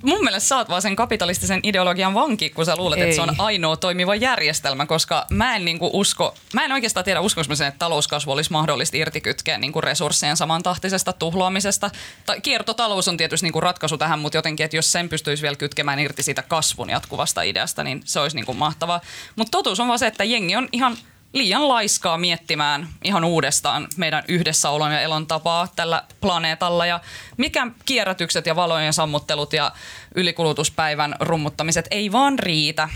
[0.01, 3.03] mun mielestä sä oot vaan sen kapitalistisen ideologian vanki, kun sä luulet, Ei.
[3.03, 7.21] että se on ainoa toimiva järjestelmä, koska mä en niinku usko, mä en oikeastaan tiedä
[7.21, 11.89] uskoisi sen, että talouskasvu olisi mahdollista irtikytkeä niinku resurssien samantahtisesta tuhlaamisesta.
[12.25, 15.99] Tai kiertotalous on tietysti niinku ratkaisu tähän, mutta jotenkin, että jos sen pystyisi vielä kytkemään
[15.99, 19.01] irti siitä kasvun jatkuvasta ideasta, niin se olisi niinku mahtavaa.
[19.35, 20.97] Mutta totuus on vaan se, että jengi on ihan
[21.33, 26.85] liian laiskaa miettimään ihan uudestaan meidän yhdessäolon ja elon tapaa tällä planeetalla.
[26.85, 26.99] Ja
[27.37, 29.71] mikä kierrätykset ja valojen sammuttelut ja
[30.15, 32.89] ylikulutuspäivän rummuttamiset ei vaan riitä,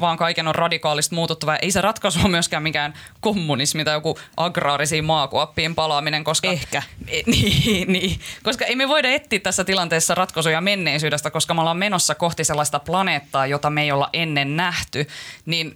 [0.00, 1.56] vaan kaiken on radikaalista muututtava.
[1.56, 6.48] Ei se ratkaisu ole myöskään mikään kommunismi tai joku agraarisiin maakuoppiin palaaminen, koska...
[6.48, 6.82] Ehkä.
[7.08, 11.76] E, niin, niin, koska ei me voida etsiä tässä tilanteessa ratkaisuja menneisyydestä, koska me ollaan
[11.76, 15.06] menossa kohti sellaista planeettaa, jota me ei olla ennen nähty.
[15.46, 15.72] Niin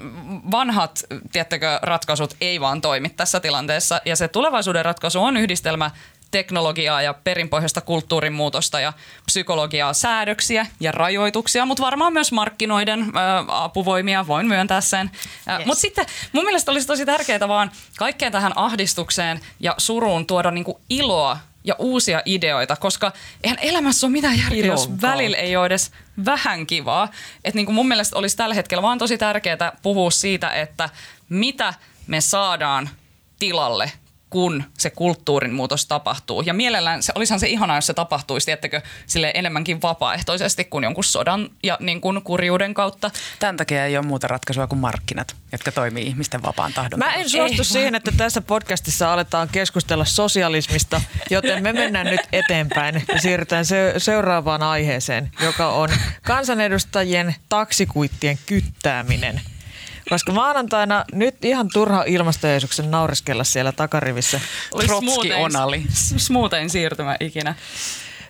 [0.51, 4.01] vanhat, tiettäkö, ratkaisut ei vaan toimi tässä tilanteessa.
[4.05, 5.91] Ja se tulevaisuuden ratkaisu on yhdistelmä
[6.31, 8.93] teknologiaa ja perinpohjaista kulttuurin muutosta ja
[9.27, 13.11] psykologiaa, säädöksiä ja rajoituksia, mutta varmaan myös markkinoiden ö,
[13.49, 15.11] apuvoimia, voin myöntää sen.
[15.59, 15.67] Yes.
[15.67, 20.81] Mutta sitten mun mielestä olisi tosi tärkeää vaan kaikkeen tähän ahdistukseen ja suruun tuoda niinku
[20.91, 23.13] iloa ja uusia ideoita, koska
[23.45, 25.91] eihän elämässä ole mitään järkeä, jos välillä ei ole edes
[26.25, 27.09] vähän kivaa.
[27.45, 30.89] Että niin kuin mun mielestä olisi tällä hetkellä vaan tosi tärkeää puhua siitä, että
[31.29, 31.75] mitä
[32.07, 32.91] me saadaan
[33.39, 33.93] tilalle
[34.31, 36.43] kun se kulttuurin muutos tapahtuu.
[36.43, 41.05] Ja mielellään, se, olisihan se ihanaa, jos se tapahtuisi, tiettäkö, sille enemmänkin vapaaehtoisesti kuin jonkun
[41.05, 43.11] sodan ja niin kuin kurjuuden kautta.
[43.39, 46.99] Tämän takia ei ole muuta ratkaisua kuin markkinat, jotka toimii ihmisten vapaan tahdon.
[46.99, 53.05] Mä en suostu siihen, että tässä podcastissa aletaan keskustella sosialismista, joten me mennään nyt eteenpäin
[53.15, 55.89] ja siirrytään se- seuraavaan aiheeseen, joka on
[56.23, 59.41] kansanedustajien taksikuittien kyttääminen.
[60.11, 64.41] Koska maanantaina nyt ihan turha ilmastojeesuksen nauriskella siellä takarivissä.
[64.87, 65.83] Trotski onali.
[66.17, 67.55] Smoothein siirtymä ikinä.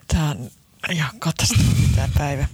[0.08, 0.50] Tämä on
[0.90, 2.46] ihan katastrofi tämä päivä.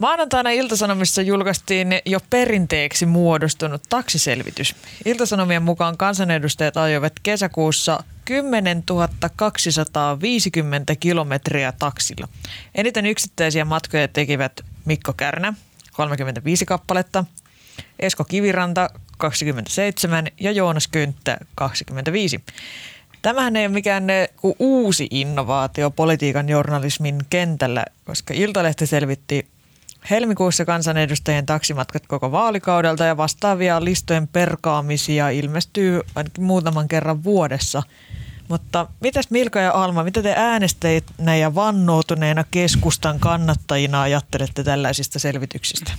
[0.00, 4.74] Maanantaina Iltasanomissa julkaistiin jo perinteeksi muodostunut taksiselvitys.
[5.04, 8.84] Iltasanomien mukaan kansanedustajat ajoivat kesäkuussa 10
[9.36, 12.28] 250 kilometriä taksilla.
[12.74, 14.52] Eniten yksittäisiä matkoja tekivät
[14.84, 15.54] Mikko Kärnä,
[15.92, 17.24] 35 kappaletta,
[17.98, 22.40] Esko Kiviranta, 27 ja Joonas Könttä, 25.
[23.22, 29.46] Tämähän ei ole mikään eh, uusi innovaatio politiikan journalismin kentällä, koska Iltalehti selvitti
[30.10, 37.82] helmikuussa kansanedustajien taksimatkat koko vaalikaudelta ja vastaavia listojen perkaamisia ilmestyy ainakin muutaman kerran vuodessa.
[38.48, 45.92] Mutta mitäs Milka ja Alma, mitä te äänestäjinä ja vannoutuneena keskustan kannattajina ajattelette tällaisista selvityksistä?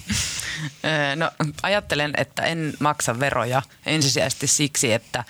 [1.16, 1.32] No
[1.64, 5.24] ajattelen, että en maksa veroja ensisijaisesti siksi, että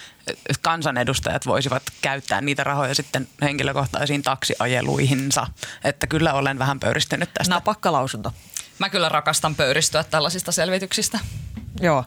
[0.62, 5.48] kansanedustajat voisivat käyttää niitä rahoja sitten henkilökohtaisiin taksiajeluihinsa.
[5.84, 7.54] Että kyllä olen vähän pöyristynyt tästä.
[7.54, 8.34] Napakka lausunto.
[8.80, 11.20] Mä kyllä rakastan pöyristyä tällaisista selvityksistä.
[11.82, 12.06] Joo.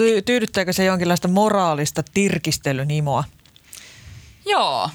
[0.00, 3.24] Ty- tyydyttääkö se jonkinlaista moraalista tirkistelyn imoa?
[4.46, 4.90] Joo,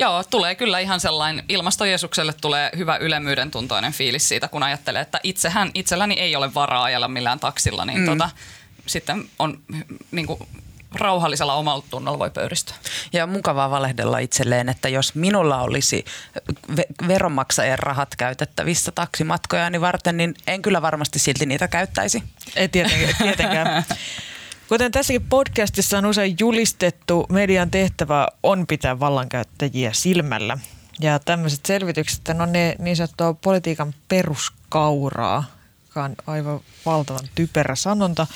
[0.00, 5.20] Joo, tulee kyllä ihan sellainen, ilmastojeesukselle tulee hyvä ylemmyyden tuntoinen fiilis siitä, kun ajattelee, että
[5.22, 8.06] itsehän, itselläni ei ole varaa ajella millään taksilla, niin mm.
[8.06, 8.30] tota,
[8.86, 9.58] sitten on
[10.10, 10.40] niin kuin,
[10.94, 12.76] rauhallisella omalla tunnolla voi pöyristyä.
[13.12, 16.04] Ja mukavaa valehdella itselleen, että jos minulla olisi
[16.76, 22.22] ve- veronmaksajien rahat käytettävissä taksimatkoja niin varten, niin en kyllä varmasti silti niitä käyttäisi.
[22.56, 23.14] Ei tietenkään.
[23.22, 23.84] tietenkään.
[24.68, 30.58] Kuten tässäkin podcastissa on usein julistettu, median tehtävä on pitää vallankäyttäjiä silmällä.
[31.00, 35.44] Ja tämmöiset selvitykset on ne niin sanottua politiikan peruskauraa,
[35.88, 38.26] joka on aivan valtavan typerä sanonta.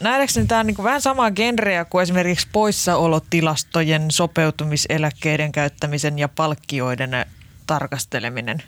[0.00, 7.26] Nähdäkseni tämä on niin vähän samaa genreä kuin esimerkiksi poissaolotilastojen, sopeutumiseläkkeiden käyttämisen ja palkkioiden
[7.66, 8.62] tarkasteleminen.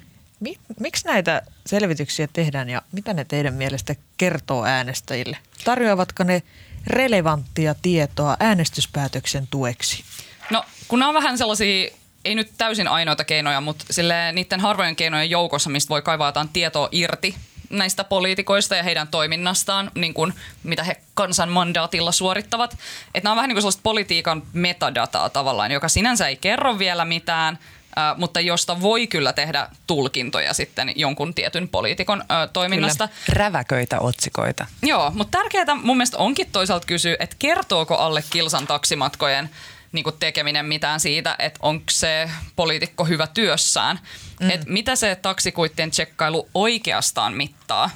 [0.44, 5.38] Mi- miksi näitä selvityksiä tehdään ja mitä ne teidän mielestä kertoo äänestäjille?
[5.64, 6.42] Tarjoavatko ne
[6.86, 10.04] relevanttia tietoa äänestyspäätöksen tueksi?
[10.50, 11.90] No, kun nämä on vähän sellaisia,
[12.24, 16.48] ei nyt täysin ainoita keinoja, mutta sille niiden harvojen keinojen joukossa, mistä voi kaivaa jotain
[16.48, 17.34] tietoa irti
[17.70, 22.72] näistä poliitikoista ja heidän toiminnastaan, niin kuin mitä he kansan mandaatilla suorittavat.
[23.14, 27.04] Että nämä on vähän niin kuin sellaista politiikan metadataa tavallaan, joka sinänsä ei kerro vielä
[27.04, 27.58] mitään,
[27.98, 33.08] äh, mutta josta voi kyllä tehdä tulkintoja sitten jonkun tietyn poliitikon äh, toiminnasta.
[33.08, 33.38] Kyllä.
[33.38, 34.66] Räväköitä otsikoita.
[34.82, 39.50] Joo, mutta tärkeää mun mielestä onkin toisaalta kysyä, että kertooko alle kilsan taksimatkojen
[39.92, 44.00] niin kuin tekeminen mitään siitä, että onko se poliitikko hyvä työssään.
[44.40, 44.50] Mm.
[44.50, 47.90] Että mitä se taksikuittien tsekkailu oikeastaan mittaa.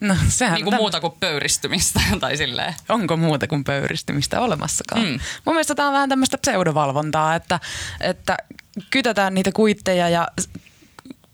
[0.00, 2.74] No, sehän niin kuin tämän- muuta kuin pöyristymistä tai silleen.
[2.88, 5.02] Onko muuta kuin pöyristymistä olemassakaan?
[5.06, 5.18] Mm.
[5.44, 7.60] Mun mielestä tämä on vähän tämmöistä pseudovalvontaa, että,
[8.00, 8.36] että
[8.90, 10.28] kytätään niitä kuitteja ja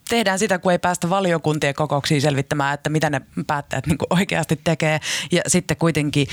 [0.09, 5.01] tehdään sitä, kun ei päästä valiokuntien kokouksiin selvittämään, että mitä ne päättäjät niin oikeasti tekee.
[5.33, 6.27] Ja sitten kuitenkin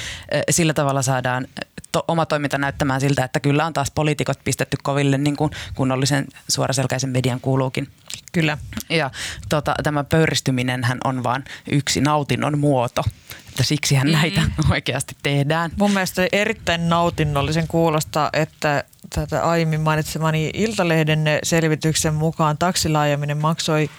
[0.50, 1.48] sillä tavalla saadaan
[1.92, 6.28] to, oma toiminta näyttämään siltä, että kyllä on taas poliitikot pistetty koville niin kuin kunnollisen
[6.50, 7.88] suoraselkäisen median kuuluukin.
[8.32, 8.58] Kyllä.
[8.90, 9.12] Ja
[9.50, 13.04] tota, tämä pöyristyminenhän on vain yksi nautinnon muoto.
[13.50, 14.14] Että siksihän mm.
[14.14, 15.72] näitä oikeasti tehdään.
[15.80, 18.84] Mun mielestä erittäin nautinnollisen kuulostaa, että
[19.16, 23.90] tätä aiemmin mainitsemani Iltalehden selvityksen mukaan taksilaajaminen maksoi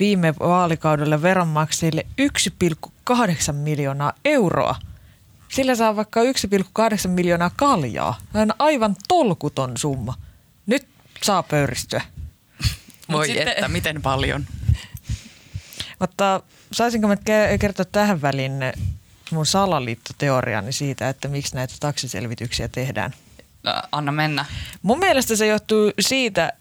[0.00, 2.06] viime vaalikaudella veronmaksajille
[3.10, 4.76] 1,8 miljoonaa euroa.
[5.48, 6.28] Sillä saa vaikka 1,8
[7.08, 8.18] miljoonaa kaljaa.
[8.32, 10.14] Tämä on aivan tolkuton summa.
[10.66, 10.88] Nyt
[11.22, 12.02] saa pöyristyä.
[13.12, 14.46] Voi sitten- että, miten paljon.
[15.98, 16.40] Mutta
[16.72, 18.52] saisinko mä ke- kertoa tähän väliin
[19.30, 23.14] mun salaliittoteoriani siitä, että miksi näitä taksiselvityksiä tehdään?
[23.68, 24.44] Äh, Anna mennä.
[24.82, 26.52] Mun mielestä se johtuu siitä,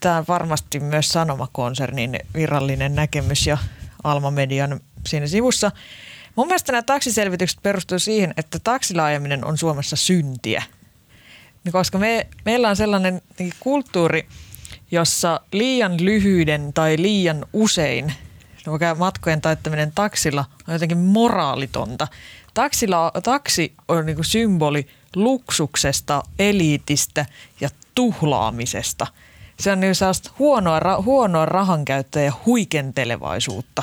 [0.00, 3.58] tämä on varmasti myös Sanomakonsernin virallinen näkemys ja
[4.04, 5.72] Alma Median siinä sivussa.
[6.36, 10.62] Mun mielestä nämä taksiselvitykset perustuu siihen, että taksilaajaminen on Suomessa syntiä.
[11.72, 13.22] Koska me, meillä on sellainen
[13.60, 14.28] kulttuuri,
[14.90, 18.14] jossa liian lyhyiden tai liian usein
[18.66, 22.08] vaikka matkojen taittaminen taksilla on jotenkin moraalitonta.
[22.54, 27.26] Taksilla, taksi on niin symboli luksuksesta, eliitistä
[27.60, 29.06] ja tuhlaamisesta.
[29.60, 33.82] Se on niin sellaista huonoa, ra- huonoa rahankäyttöä ja huikentelevaisuutta.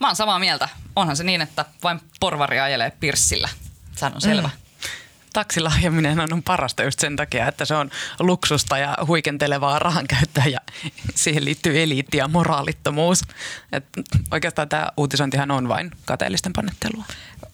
[0.00, 0.68] Mä oon samaa mieltä.
[0.96, 3.48] Onhan se niin, että vain porvari ajelee pirssillä.
[3.96, 4.50] Sehän on selvä.
[4.54, 4.67] Mm.
[5.32, 10.58] Taksilla ajaminen on parasta just sen takia, että se on luksusta ja huikentelevaa rahankäyttöä ja
[11.14, 13.22] siihen liittyy eliitti ja moraalittomuus.
[13.72, 13.84] Et
[14.30, 17.04] oikeastaan tämä uutisointihan on vain kateellisten pannettelua.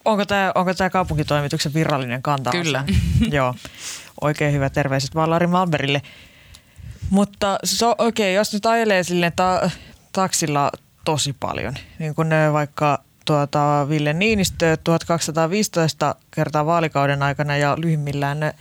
[0.05, 2.51] Onko tämä onko tää kaupunkitoimituksen virallinen kanta?
[2.51, 2.85] Kyllä.
[3.31, 3.55] Joo,
[4.21, 6.01] oikein hyvä terveiset vaan Lari Malberille.
[7.09, 9.69] Mutta so, okei, okay, jos nyt ajelee silleen ta-
[10.11, 10.71] taksilla
[11.05, 18.39] tosi paljon, niin kuin ne vaikka tuota, Ville Niinistö 1215 kertaa vaalikauden aikana ja lyhimmillään
[18.39, 18.55] ne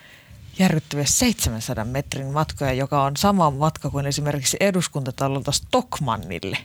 [0.59, 6.59] järkyttäviä 700 metrin matkoja, joka on sama matka kuin esimerkiksi eduskuntatalolta Stockmannille.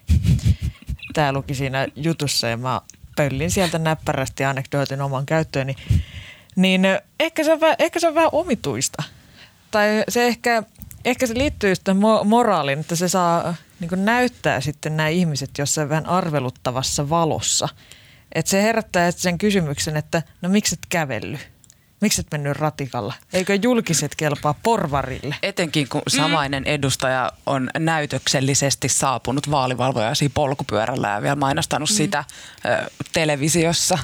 [1.14, 2.82] Tämä luki siinä jutussa ja mä
[3.16, 5.76] pöllin sieltä näppärästi anekdootin oman käyttööni.
[6.56, 6.82] Niin
[7.20, 9.04] ehkä se on, ehkä se on vähän omituista.
[9.72, 10.64] Tai se ehkä,
[11.06, 11.84] ehkä se liittyy just
[12.26, 17.70] moraaliin, että se saa niin näyttää sitten nämä ihmiset jossain vähän arveluttavassa valossa.
[18.36, 21.50] Että se herättää sen kysymyksen, että no miksi et kävellyt?
[22.02, 23.14] Miksi et mennyt ratikalla?
[23.34, 25.36] Eikö julkiset kelpaa porvarille?
[25.44, 26.18] Etenkin kun mm.
[26.18, 31.96] samainen edustaja on näytöksellisesti saapunut vaalivalvojaisiin polkupyörällä ja vielä mainostanut mm.
[31.96, 32.24] sitä
[32.66, 33.98] ö, televisiossa.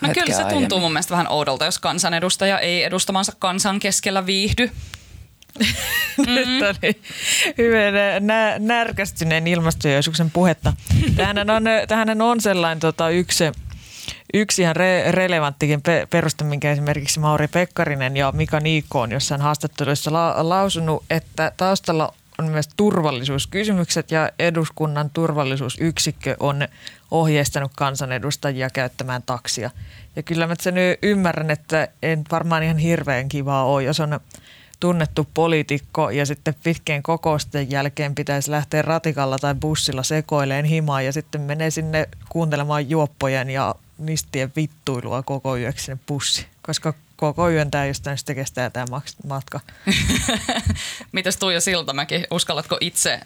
[0.00, 0.54] No kyllä se aiemmin.
[0.54, 4.70] tuntuu mun mielestä vähän oudolta, jos kansanedustaja ei edustamansa kansan keskellä viihdy.
[6.26, 7.02] Nyt oli
[7.58, 10.72] hyvin nä- närkästyneen ilmastojoisuksen puhetta.
[11.16, 13.44] Tähän on, tähän on sellainen tota, yksi,
[14.34, 19.40] yksi ihan re- relevanttikin pe- peruste, minkä esimerkiksi Mauri Pekkarinen ja Mika Niikko on jossain
[19.40, 26.68] haastatteluissa la- lausunut, että taustalla on myös turvallisuuskysymykset ja eduskunnan turvallisuusyksikkö on
[27.10, 29.70] ohjeistanut kansanedustajia käyttämään taksia.
[30.16, 34.20] Ja kyllä mä sen ymmärrän, että en varmaan ihan hirveän kivaa ole, jos on
[34.80, 41.12] tunnettu poliitikko ja sitten pitkien kokousten jälkeen pitäisi lähteä ratikalla tai bussilla sekoileen himaan ja
[41.12, 47.70] sitten menee sinne kuuntelemaan juoppojen ja nistien vittuilua koko yöksi sinne bussi, koska koko yön
[47.70, 49.60] tämä just sitten kestää tämä matka.
[51.12, 53.22] Mites Tuija Siltamäki, uskallatko itse äh,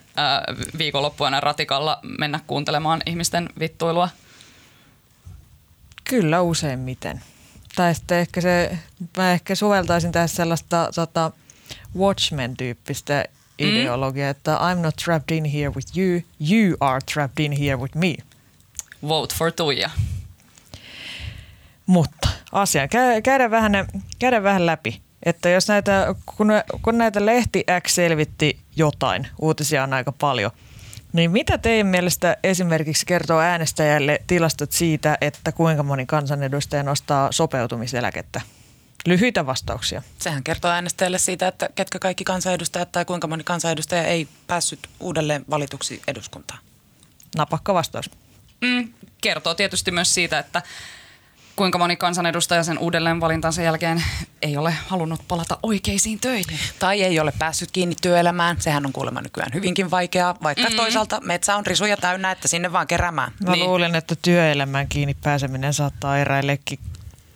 [0.79, 4.09] viikonloppuina ratikalla mennä kuuntelemaan ihmisten vittuilua?
[6.05, 7.23] Kyllä useimmiten.
[7.75, 8.79] Tai sitten ehkä se,
[9.17, 11.31] mä ehkä soveltaisin tässä sellaista tota,
[11.99, 13.25] Watchmen-tyyppistä
[13.61, 13.69] mm.
[13.69, 17.97] ideologiaa, että I'm not trapped in here with you, you are trapped in here with
[17.97, 18.15] me.
[19.09, 19.91] Vote for Tuija.
[21.87, 22.89] Mutta asia
[23.23, 23.73] käydään vähän,
[24.19, 25.01] käydään vähän läpi.
[25.23, 26.49] Että jos näitä, kun,
[26.83, 30.51] kun näitä lehti X selvitti jotain, uutisia on aika paljon,
[31.13, 38.41] niin mitä teidän mielestä esimerkiksi kertoo äänestäjälle tilastot siitä, että kuinka moni kansanedustaja nostaa sopeutumiseläkettä?
[39.07, 40.03] Lyhyitä vastauksia.
[40.19, 45.45] Sehän kertoo äänestäjälle siitä, että ketkä kaikki kansanedustajat tai kuinka moni kansanedustaja ei päässyt uudelleen
[45.51, 46.61] valituksi eduskuntaan.
[47.37, 48.11] Napakka vastaus.
[48.61, 50.63] Mm, kertoo tietysti myös siitä, että
[51.57, 54.05] kuinka moni kansanedustaja sen uudelleen valintansa jälkeen
[54.43, 56.59] ei ole halunnut palata oikeisiin töihin.
[56.79, 58.61] Tai ei ole päässyt kiinni työelämään.
[58.61, 60.77] Sehän on kuulemma nykyään hyvinkin vaikeaa, vaikka mm-hmm.
[60.77, 63.33] toisaalta metsä on risuja täynnä, että sinne vaan keräämään.
[63.45, 63.67] Mä niin.
[63.67, 66.79] luulen, että työelämään kiinni pääseminen saattaa eräillekin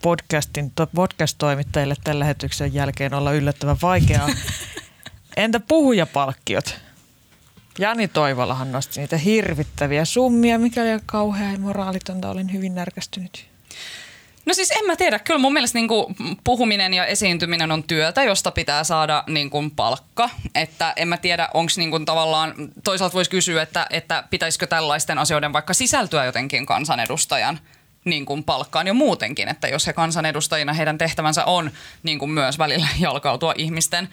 [0.01, 4.29] podcastin, podcast-toimittajille tällä lähetyksen jälkeen olla yllättävän vaikeaa.
[5.37, 6.79] Entä puhujapalkkiot?
[7.79, 12.29] Jani Toivolahan nosti niitä hirvittäviä summia, mikä oli kauhea ja moraalitonta.
[12.29, 13.47] Olin hyvin närkästynyt.
[14.45, 15.19] No siis en mä tiedä.
[15.19, 19.71] Kyllä mun mielestä niin kuin puhuminen ja esiintyminen on työtä, josta pitää saada niin kuin
[19.71, 20.29] palkka.
[20.55, 25.53] Että en mä tiedä, onko niin tavallaan, toisaalta voisi kysyä, että, että pitäisikö tällaisten asioiden
[25.53, 27.59] vaikka sisältyä jotenkin kansanedustajan–
[28.05, 31.71] niin kuin palkkaan jo muutenkin, että jos he kansanedustajina, heidän tehtävänsä on
[32.03, 34.09] niin kuin myös välillä jalkautua ihmisten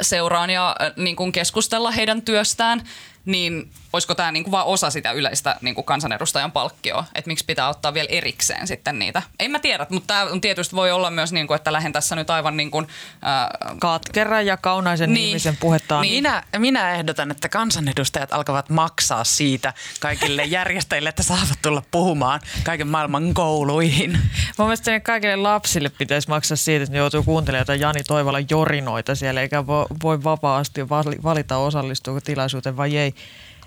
[0.00, 2.82] seuraan ja niin kuin keskustella heidän työstään,
[3.24, 7.94] niin olisiko tämä niinku vaan osa sitä yleistä niinku kansanedustajan palkkioa, että miksi pitää ottaa
[7.94, 9.22] vielä erikseen sitten niitä.
[9.40, 12.30] En mä tiedä, mutta tämä on tietysti voi olla myös, niinku, että lähden tässä nyt
[12.30, 16.00] aivan niin kuin, äh, Katkera ja kaunaisen niin, ihmisen puhetta.
[16.00, 16.14] Niin.
[16.14, 22.88] Minä, minä ehdotan, että kansanedustajat alkavat maksaa siitä kaikille järjestäjille, että saavat tulla puhumaan kaiken
[22.88, 24.10] maailman kouluihin.
[24.58, 29.40] Mun mielestä kaikille lapsille pitäisi maksaa siitä, että ne joutuu kuuntelemaan Jani Toivola jorinoita siellä,
[29.40, 29.66] eikä
[30.02, 30.88] voi vapaasti
[31.22, 33.11] valita osallistua tilaisuuteen vai ei.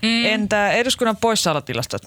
[0.01, 0.25] Mm.
[0.25, 2.01] Entä eduskunnan poissaolotilastot?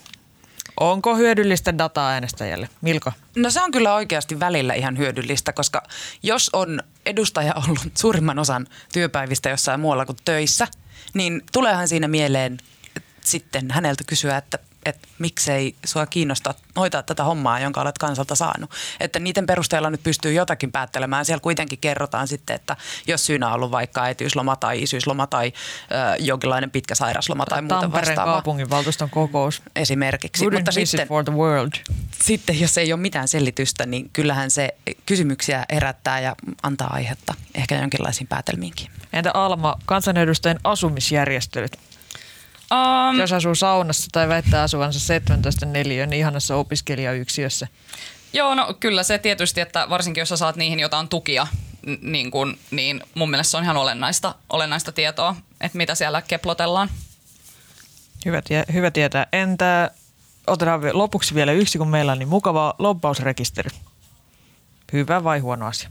[0.81, 2.69] Onko hyödyllistä dataa äänestäjälle?
[2.81, 3.13] Milko?
[3.37, 5.83] No se on kyllä oikeasti välillä ihan hyödyllistä, koska
[6.23, 10.67] jos on edustaja ollut suurimman osan työpäivistä jossain muualla kuin töissä,
[11.15, 12.59] niin tuleehan siinä mieleen
[13.25, 18.71] sitten häneltä kysyä, että että miksei sua kiinnosta hoitaa tätä hommaa, jonka olet kansalta saanut.
[19.01, 21.25] Että niiden perusteella nyt pystyy jotakin päättelemään.
[21.25, 25.53] Siellä kuitenkin kerrotaan sitten, että jos syynä on ollut vaikka äitiysloma tai isyysloma tai
[26.13, 28.35] ö, jonkinlainen pitkä sairasloma tai muuta Tampereen vastaavaa.
[28.35, 29.63] kaupunginvaltuuston kokous.
[29.77, 30.45] Esimerkiksi.
[30.45, 31.73] Wouldn't Mutta sitten, it for the world.
[32.25, 34.75] sitten jos ei ole mitään selitystä, niin kyllähän se
[35.07, 38.91] kysymyksiä herättää ja antaa aihetta ehkä jonkinlaisiin päätelmiinkin.
[39.13, 41.79] Entä Alma, kansanedustajien asumisjärjestelyt?
[42.73, 47.67] Um, Jos asuu saunassa tai väittää asuvansa 17 neliön ihanassa opiskelijayksiössä.
[48.33, 51.47] Joo, no kyllä se tietysti, että varsinkin jos sä saat niihin jotain tukia,
[52.03, 56.91] niin, kun, niin mun mielestä se on ihan olennaista, olennaista tietoa, että mitä siellä keplotellaan.
[58.25, 59.27] Hyvä, tie- hyvä tietää.
[59.33, 59.91] Entä
[60.47, 63.71] otetaan lopuksi vielä yksi, kun meillä on niin mukava lobbausrekisteri.
[64.93, 65.91] Hyvä vai huono asia?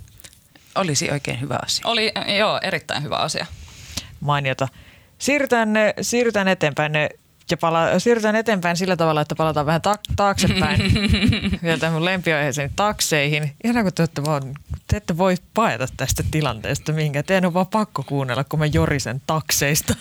[0.76, 1.88] Olisi oikein hyvä asia.
[1.88, 3.46] Oli joo, erittäin hyvä asia.
[4.20, 4.68] Mainiota.
[5.18, 7.10] Siirrytään, ne, siirrytään eteenpäin ne
[7.52, 10.80] ja pala- siirrytään eteenpäin sillä tavalla, että palataan vähän ta- taaksepäin
[11.64, 13.56] vielä tähän mun lempiaiheeseen takseihin.
[13.64, 14.44] Ihan kun te, ette vaan,
[14.88, 17.26] te ette voi paeta tästä tilanteesta mihinkään.
[17.26, 19.96] Teidän on vaan pakko kuunnella, kun mä jorisen takseista.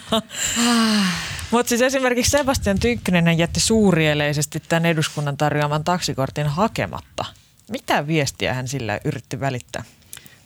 [1.50, 7.24] Mutta siis esimerkiksi Sebastian Tynkkynen jätti suurieleisesti tämän eduskunnan tarjoaman taksikortin hakematta.
[7.70, 9.84] Mitä viestiä hän sillä yritti välittää?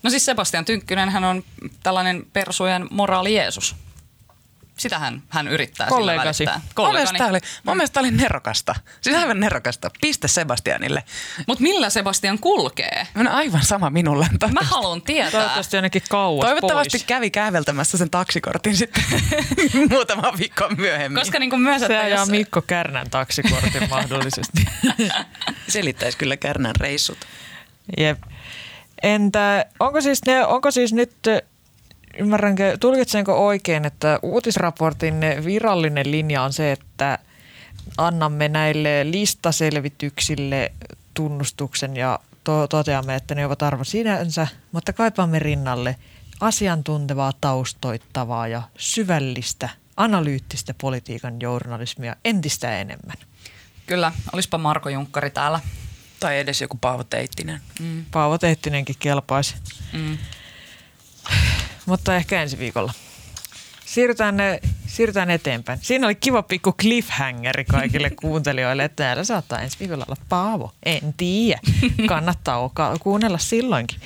[0.02, 1.42] No siis Sebastian Tynkkynen, hän on
[1.82, 3.76] tällainen persujen moraali Jeesus.
[4.80, 6.36] Sitähän hän yrittää Kollegasi.
[6.38, 6.92] sillä välittää.
[6.92, 8.74] Mielestä, tää oli, mun mielestä oli nerokasta.
[9.00, 9.90] Siis aivan nerokasta.
[10.00, 11.04] Piste Sebastianille.
[11.46, 13.06] Mutta millä Sebastian kulkee?
[13.16, 14.26] On aivan sama minulle.
[14.52, 15.30] Mä haluan tietää.
[15.30, 17.04] Toivottavasti jonnekin kauas Toivottavasti pois.
[17.04, 19.04] kävi käveltämässä sen taksikortin sitten
[19.90, 21.20] muutama viikko myöhemmin.
[21.20, 24.66] Koska niin kuin myös, Se ajaa jos, Mikko Kärnän taksikortin mahdollisesti.
[25.68, 27.18] Selittäisi kyllä Kärnän reissut.
[27.98, 28.18] Jep.
[29.02, 31.12] Entä onko siis, ne, onko siis nyt,
[32.20, 37.18] ymmärränkö, tulkitsenko oikein, että uutisraportin virallinen linja on se, että
[37.96, 40.72] annamme näille listaselvityksille
[41.14, 45.96] tunnustuksen ja to- toteamme, että ne ovat arvo sinänsä, mutta kaipaamme rinnalle
[46.40, 53.16] asiantuntevaa, taustoittavaa ja syvällistä, analyyttistä politiikan journalismia entistä enemmän.
[53.86, 55.60] Kyllä, olispa Marko Junkkari täällä.
[56.20, 57.60] Tai edes joku Paavo Teittinen.
[58.10, 59.54] Paavo Teittinenkin kelpaisi.
[59.92, 60.18] Mm.
[61.90, 62.92] Mutta ehkä ensi viikolla.
[63.86, 64.36] Siirrytään,
[64.86, 65.78] siirrytään eteenpäin.
[65.82, 70.72] Siinä oli kiva pikku cliffhangeri kaikille kuuntelijoille, että täällä saattaa ensi viikolla olla Paavo.
[70.86, 71.60] En tiedä.
[72.08, 72.70] Kannattaa
[73.00, 74.00] kuunnella silloinkin.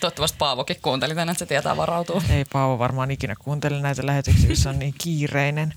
[0.00, 2.22] Toivottavasti Paavokin kuunteli tänne, että se tietää varautua.
[2.30, 5.74] Ei Paavo varmaan ikinä kuuntele näitä lähetyksiä, jos on niin kiireinen.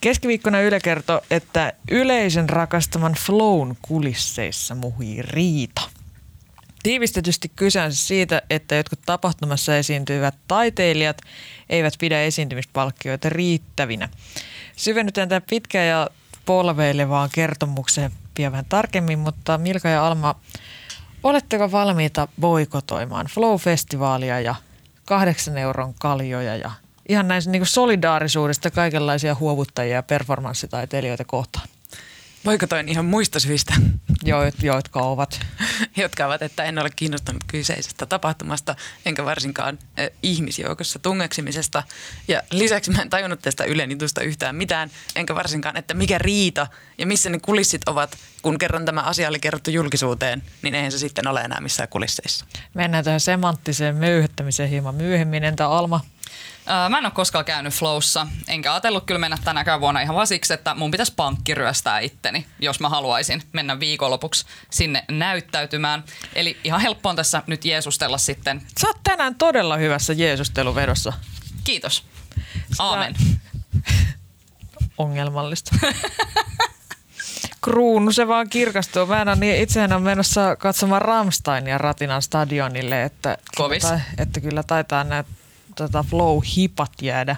[0.00, 5.99] Keskiviikkona Yle kertoi, että yleisön rakastaman flown kulisseissa muhii riita.
[6.82, 11.18] Tiivistetysti kyse on siis siitä, että jotkut tapahtumassa esiintyvät taiteilijat
[11.68, 14.08] eivät pidä esiintymispalkkioita riittävinä.
[14.76, 16.10] Syvennytään tämän pitkään ja
[16.46, 20.34] polveilevaan kertomukseen vielä vähän tarkemmin, mutta Milka ja Alma,
[21.22, 24.54] oletteko valmiita boikotoimaan Flow-festivaalia ja
[25.04, 26.70] kahdeksan euron kaljoja ja
[27.08, 31.68] ihan näin niin solidaarisuudesta kaikenlaisia huovuttajia ja performanssitaiteilijoita kohtaan,
[32.44, 33.74] Boikotoin ihan muista syistä,
[34.24, 35.40] jo, jotka ovat
[35.96, 38.76] jotka ovat, että en ole kiinnostunut kyseisestä tapahtumasta,
[39.06, 41.82] enkä varsinkaan äh, ihmisjoukossa tungeksimisesta.
[42.28, 46.66] Ja lisäksi mä en tajunnut tästä ylenitusta yhtään mitään, enkä varsinkaan, että mikä riita
[46.98, 50.98] ja missä ne kulissit ovat, kun kerran tämä asia oli kerrottu julkisuuteen, niin eihän se
[50.98, 52.46] sitten ole enää missään kulisseissa.
[52.74, 55.44] Mennään tähän semanttiseen möyhättämiseen hieman myöhemmin.
[55.44, 56.00] Entä Alma?
[56.88, 60.52] Mä en ole koskaan käynyt Flowssa, enkä ajatellut kyllä mennä tänäkään vuonna ihan vaan siksi,
[60.52, 66.04] että mun pitäisi pankki ryöstää itteni, jos mä haluaisin mennä viikonlopuksi sinne näyttäytymään.
[66.34, 68.62] Eli ihan helppo on tässä nyt jeesustella sitten.
[68.80, 71.12] Sä oot tänään todella hyvässä Jeesusteluvedossa.
[71.64, 72.04] Kiitos.
[72.78, 73.14] Aamen.
[74.98, 75.76] Ongelmallista.
[77.64, 79.06] Kruunu se vaan kirkastuu.
[79.06, 83.82] Mä en ole niin, itsehän on menossa katsomaan Ramsteinia Ratinan stadionille, että, Kovis.
[83.82, 85.24] Kyllä, että kyllä taitaa nämä
[85.76, 87.36] tota, flow-hipat jäädä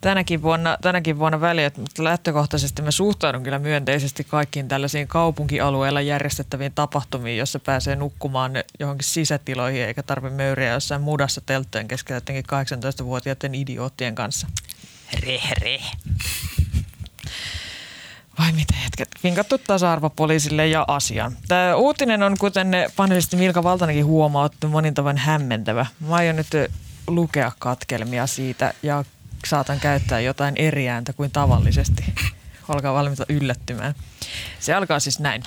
[0.00, 6.72] tänäkin vuonna, tänäkin vuonna väliä, mutta lähtökohtaisesti mä suhtaudun kyllä myönteisesti kaikkiin tällaisiin kaupunkialueilla järjestettäviin
[6.74, 13.54] tapahtumiin, jossa pääsee nukkumaan johonkin sisätiloihin eikä tarvitse möyriä jossain mudassa telttojen keskellä jotenkin 18-vuotiaiden
[13.54, 14.46] idioottien kanssa.
[15.22, 15.92] Reh, reh.
[18.38, 19.08] Vai mitä hetket?
[19.24, 21.36] Vinkattu tasa-arvopoliisille ja asiaan.
[21.48, 25.86] Tämä uutinen on, kuten panelisti Milka Valtanenkin huomautti, monin tavoin hämmentävä.
[26.00, 26.46] Mä aion nyt
[27.08, 29.04] lukea katkelmia siitä ja
[29.46, 32.04] saatan käyttää jotain eri ääntä kuin tavallisesti.
[32.68, 33.94] Olkaa valmiita yllättymään.
[34.60, 35.42] Se alkaa siis näin.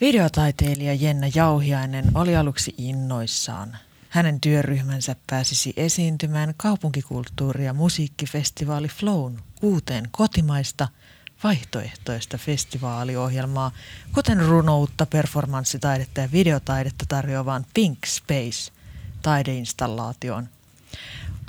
[0.00, 3.76] Videotaiteilija Jenna Jauhiainen oli aluksi innoissaan.
[4.08, 10.88] hänen työryhmänsä pääsisi esiintymään kaupunkikulttuuri- ja musiikkifestivaali Flown uuteen kotimaista
[11.44, 13.72] vaihtoehtoista festivaaliohjelmaa,
[14.14, 18.71] kuten runoutta, performanssitaidetta ja videotaidetta tarjoavaan Pink Space
[19.22, 20.48] taideinstallaation.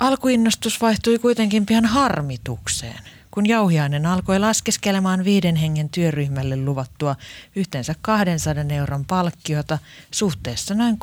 [0.00, 2.98] Alkuinnostus vaihtui kuitenkin pian harmitukseen,
[3.30, 7.16] kun Jauhiainen alkoi laskeskelemaan viiden hengen työryhmälle luvattua
[7.56, 9.78] yhteensä 200 euron palkkiota
[10.10, 10.98] suhteessa noin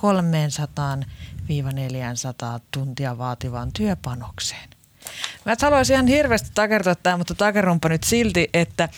[2.58, 4.70] 300-400 tuntia vaativaan työpanokseen.
[5.46, 8.90] Mä haluaisin ihan hirveästi takertua tämä, mutta takerumpa nyt silti, että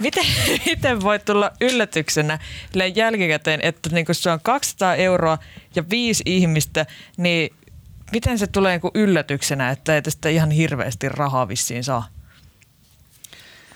[0.00, 0.24] miten,
[0.66, 2.38] miten voi tulla yllätyksenä
[2.94, 5.38] jälkikäteen, että niin kun se on 200 euroa
[5.74, 6.86] ja viisi ihmistä,
[7.16, 7.54] niin
[8.12, 12.08] miten se tulee niin yllätyksenä, että ei tästä ihan hirveästi rahaa vissiin saa?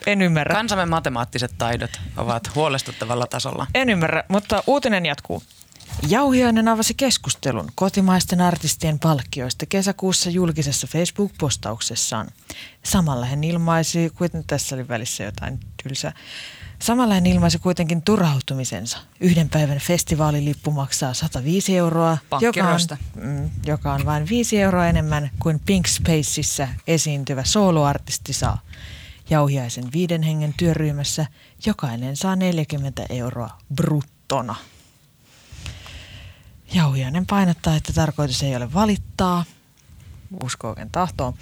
[0.06, 0.54] En ymmärrä.
[0.54, 3.66] Kansamme matemaattiset taidot ovat huolestuttavalla tasolla.
[3.74, 5.42] En ymmärrä, mutta uutinen jatkuu.
[6.08, 12.28] Jauhiainen avasi keskustelun kotimaisten artistien palkkioista kesäkuussa julkisessa Facebook-postauksessaan.
[12.82, 16.12] Samalla hän ilmaisi, kuitenkin tässä oli välissä jotain tylsää,
[16.78, 18.98] Samalla hän ilmaisi kuitenkin turhautumisensa.
[19.20, 22.80] Yhden päivän festivaalilippu maksaa 105 euroa, joka on,
[23.14, 28.58] mm, joka on vain 5 euroa enemmän kuin Pink Spaceissa esiintyvä soloartisti saa.
[29.30, 31.26] Jauhiaisen viiden hengen työryhmässä
[31.66, 34.54] jokainen saa 40 euroa bruttona.
[36.74, 39.44] Jauhiainen painottaa, että tarkoitus ei ole valittaa,
[40.44, 41.34] usko oikein tahtoon,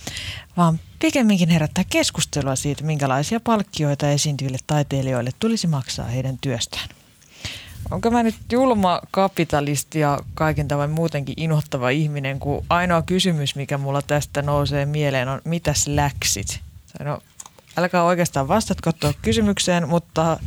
[0.57, 6.89] vaan pikemminkin herättää keskustelua siitä, minkälaisia palkkioita esiintyville taiteilijoille tulisi maksaa heidän työstään.
[7.91, 13.79] Onko mä nyt julma kapitalisti ja kaiken tavoin muutenkin inhottava ihminen, kun ainoa kysymys, mikä
[13.79, 16.61] mulla tästä nousee mieleen on, mitäs läksit?
[17.01, 17.19] No,
[17.77, 20.41] älkää oikeastaan vastatko tuohon kysymykseen, mutta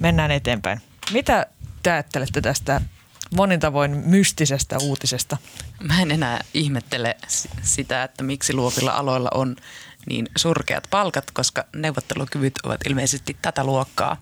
[0.00, 0.80] mennään eteenpäin.
[1.12, 1.46] Mitä
[1.82, 2.80] te ajattelette tästä
[3.36, 5.36] monin tavoin mystisestä uutisesta?
[5.80, 7.16] Mä en enää ihmettele
[7.62, 9.56] sitä, että miksi luokilla aloilla on
[10.08, 14.16] niin surkeat palkat, koska neuvottelukyvyt ovat ilmeisesti tätä luokkaa.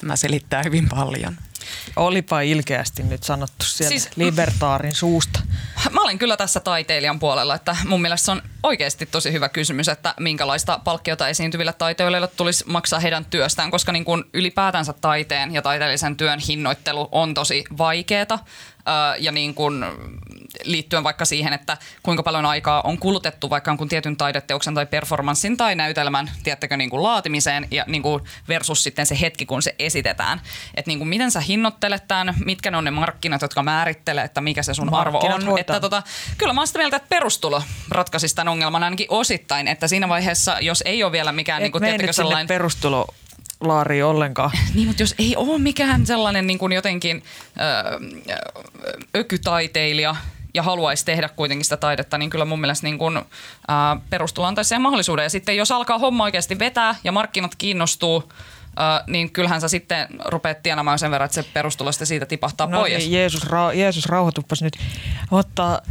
[0.00, 1.36] Tämä selittää hyvin paljon.
[1.96, 5.40] Olipa ilkeästi nyt sanottu sieltä siis, libertaarin suusta.
[5.90, 9.88] Mä olen kyllä tässä taiteilijan puolella, että mun mielestä se on oikeasti tosi hyvä kysymys,
[9.88, 15.62] että minkälaista palkkiota esiintyville taiteilijoille tulisi maksaa heidän työstään, koska niin kuin ylipäätänsä taiteen ja
[15.62, 18.38] taiteellisen työn hinnoittelu on tosi vaikeeta
[19.18, 19.84] ja niin kuin
[20.64, 25.56] liittyen vaikka siihen, että kuinka paljon aikaa on kulutettu vaikka jonkun tietyn taideteoksen tai performanssin
[25.56, 29.74] tai näytelmän, tiedättekö, niin kuin laatimiseen ja niin kuin versus sitten se hetki, kun se
[29.78, 30.40] esitetään.
[30.74, 34.40] Että niin kuin miten sä hinnoittelet tämän, mitkä ne on ne markkinat, jotka määrittelee, että
[34.40, 35.58] mikä se sun markkinat arvo on.
[35.58, 36.02] Että tota,
[36.38, 40.56] kyllä mä oon sitä mieltä, että perustulo ratkaisisi tämän ongelman ainakin osittain, että siinä vaiheessa,
[40.60, 41.58] jos ei ole vielä mikään...
[41.58, 42.46] Et niin kuin, tiedätkö, sellainen...
[42.46, 43.06] perustulo
[43.60, 44.50] laari ollenkaan.
[44.74, 47.22] Niin, mutta jos ei ole mikään sellainen niin kuin jotenkin
[47.60, 47.98] öö,
[49.16, 50.16] ökytaiteilija,
[50.54, 53.22] ja haluaisi tehdä kuitenkin sitä taidetta, niin kyllä mun mielestä niin kuin,
[53.68, 55.22] ää, perustulo antaisi sen mahdollisuuden.
[55.22, 58.32] Ja sitten jos alkaa homma oikeasti vetää ja markkinat kiinnostuu,
[58.76, 62.78] ää, niin kyllähän sä sitten rupeat tienamaan sen verran, että se perustulo siitä tipahtaa no,
[62.78, 62.98] pois.
[62.98, 64.78] Niin, Jeesus, ra- Jeesus rauhoituppas nyt.
[65.30, 65.82] Mutta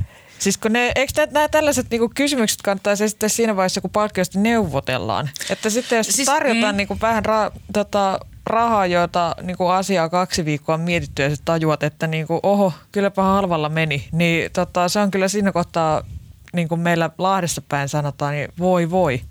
[0.44, 5.30] Siis kun ne, eikö nämä tällaiset niinku kysymykset kannattaisi esittää siinä vaiheessa, kun palkkiosta neuvotellaan?
[5.50, 6.78] Että sitten jos siis, tarjotaan mm.
[6.78, 11.46] niinku vähän ra, tota, rahaa, jota niin kuin asiaa kaksi viikkoa on mietitty ja sitten
[11.46, 16.04] tajuat, että niin kuin, oho, kylläpä halvalla meni, niin tota, se on kyllä siinä kohtaa,
[16.54, 19.22] niin kuin meillä Lahdessa päin sanotaan, niin voi voi.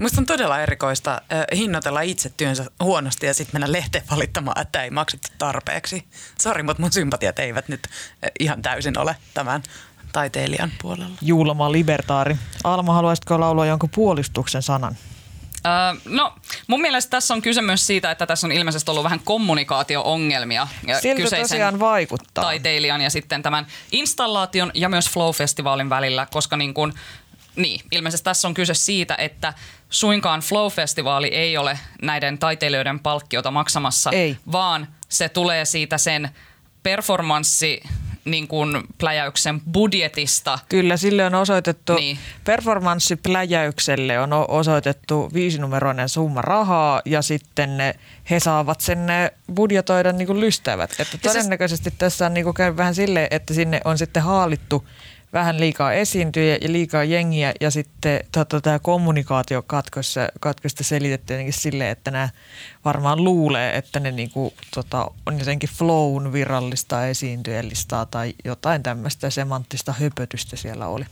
[0.00, 4.82] Musta on todella erikoista äh, hinnoitella itse työnsä huonosti ja sitten mennä lehteen valittamaan, että
[4.82, 6.04] ei maksettu tarpeeksi.
[6.40, 9.62] Sori, mutta mun sympatiat eivät nyt äh, ihan täysin ole tämän
[10.12, 11.16] taiteilijan puolella.
[11.22, 12.36] Julma libertaari.
[12.64, 14.96] Alma, haluaisitko laulaa jonkun puolistuksen sanan?
[15.66, 16.34] Öö, no,
[16.66, 20.68] mun mielestä tässä on kyse myös siitä, että tässä on ilmeisesti ollut vähän kommunikaatio-ongelmia.
[21.00, 22.44] Siltä kyseisen tosiaan vaikuttaa.
[22.44, 26.92] Taiteilijan ja sitten tämän installaation ja myös Flow-festivaalin välillä, koska niin kuin,
[27.56, 29.54] niin, ilmeisesti tässä on kyse siitä, että
[29.90, 34.36] suinkaan Flow-festivaali ei ole näiden taiteilijoiden palkkiota maksamassa, ei.
[34.52, 36.30] vaan se tulee siitä sen
[36.82, 37.82] performanssi
[38.30, 40.58] niin kuin pläjäyksen budjetista.
[40.68, 42.18] Kyllä, sille on osoitettu, niin.
[42.44, 47.94] performanssipläjäykselle on osoitettu viisinumeroinen summa rahaa ja sitten ne,
[48.30, 50.90] he saavat sen ne budjetoida niin kuin lystävät.
[50.98, 54.84] Että todennäköisesti tässä on niin kuin käynyt vähän silleen, että sinne on sitten haalittu–
[55.32, 61.52] vähän liikaa esiintyjä ja liikaa jengiä ja sitten tota, tämä kommunikaatio katkossa, katkosta selitetty jotenkin
[61.52, 62.28] silleen, että nämä
[62.84, 69.92] varmaan luulee, että ne niinku, tota, on jotenkin flown virallista esiintyjälistaa tai jotain tämmöistä semanttista
[69.92, 71.04] höpötystä siellä oli.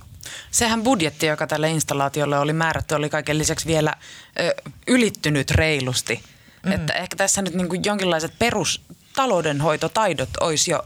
[0.51, 3.95] Sehän budjetti, joka tälle installaatiolle oli määrätty, oli kaiken lisäksi vielä
[4.41, 4.55] ö,
[4.87, 6.23] ylittynyt reilusti.
[6.67, 6.73] Mm.
[6.73, 10.85] Että ehkä tässä nyt niin jonkinlaiset perustaloudenhoitotaidot olisi jo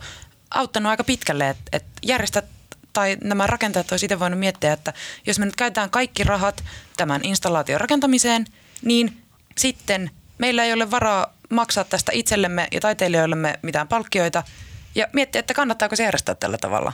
[0.50, 2.44] auttanut aika pitkälle, että, että järjestät
[2.92, 4.92] tai nämä rakentajat olisivat itse voinut miettiä, että
[5.26, 6.64] jos me nyt käytetään kaikki rahat
[6.96, 8.46] tämän installaation rakentamiseen,
[8.84, 9.22] niin
[9.58, 14.42] sitten meillä ei ole varaa maksaa tästä itsellemme ja taiteilijoillemme mitään palkkioita–
[14.94, 16.92] ja miettiä, että kannattaako se järjestää tällä tavalla.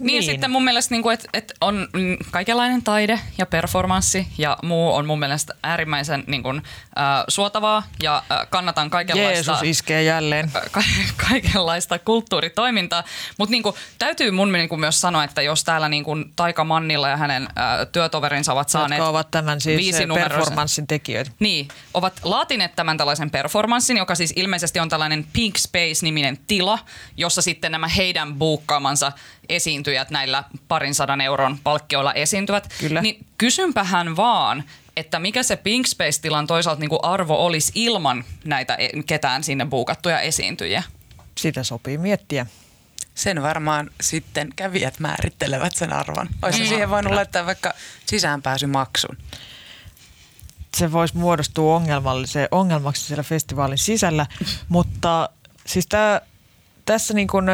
[0.00, 0.22] Niin, niin.
[0.22, 1.88] sitten mun mielestä, niin kuin, että, että on
[2.30, 8.22] kaikenlainen taide ja performanssi ja muu on mun mielestä äärimmäisen niin kuin, äh, suotavaa ja
[8.32, 9.52] äh, kannatan kaikenlaista...
[9.52, 10.50] Jeesus iskee jälleen.
[10.70, 10.82] Ka-
[11.28, 13.04] kaikenlaista kulttuuritoimintaa,
[13.38, 16.64] mutta niin kuin, täytyy mun niin kuin, myös sanoa, että jos täällä niin kuin, Taika
[16.64, 18.98] Mannilla ja hänen äh, työtoverinsa ovat saaneet...
[18.98, 21.30] Jotka ovat tämän siis performanssin tekijöitä.
[21.38, 26.78] Niin, ovat laatineet tämän tällaisen performanssin, joka siis ilmeisesti on tällainen Pink Space-niminen tila,
[27.30, 29.12] jossa sitten nämä heidän buukkaamansa
[29.48, 32.74] esiintyjät näillä parin sadan euron palkkioilla esiintyvät.
[32.80, 33.00] Kyllä.
[33.00, 34.64] Niin kysympähän vaan,
[34.96, 39.66] että mikä se Pink Space-tilan toisaalta niin kuin arvo olisi ilman näitä e- ketään sinne
[39.66, 40.82] buukattuja esiintyjiä?
[41.38, 42.46] Sitä sopii miettiä.
[43.14, 46.28] Sen varmaan sitten kävijät määrittelevät sen arvon.
[46.42, 46.68] Olisi mm.
[46.68, 47.74] siihen voinut laittaa vaikka
[48.06, 49.16] sisäänpääsymaksun.
[50.76, 51.82] Se voisi muodostua
[52.50, 54.26] ongelmaksi siellä festivaalin sisällä,
[54.68, 55.28] mutta
[55.66, 56.20] siis tämä
[56.90, 57.46] tässä niin kuin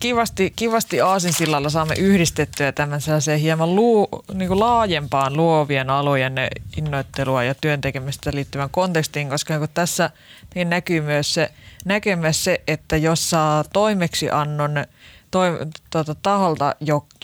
[0.00, 6.34] kivasti, kivasti Aasinsillalla saamme yhdistettyä tämän sellaiseen hieman luu, niin kuin laajempaan luovien alojen
[6.76, 10.10] innoittelua ja työntekemistä liittyvän kontekstiin, koska niin tässä
[10.54, 11.50] niin näkyy, myös se,
[11.84, 14.84] näkyy myös se, että jos saa toimeksiannon
[15.30, 15.58] toi,
[15.90, 16.74] tuota, taholta,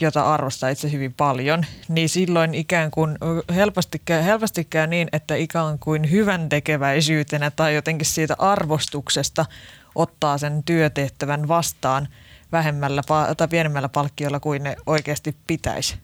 [0.01, 3.19] jota arvostaa itse hyvin paljon, niin silloin ikään kuin
[3.55, 9.47] helposti käy, helposti käy niin, että ikään kuin hyvän tekeväisyytenä tai jotenkin siitä arvostuksesta
[9.95, 12.09] ottaa sen työtehtävän vastaan
[12.53, 13.03] vähemmällä
[13.37, 15.95] tai pienemmällä palkkiolla kuin ne oikeasti pitäisi.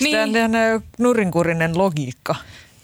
[0.00, 0.28] Niin.
[0.28, 2.34] Sitä on nurinkurinen logiikka.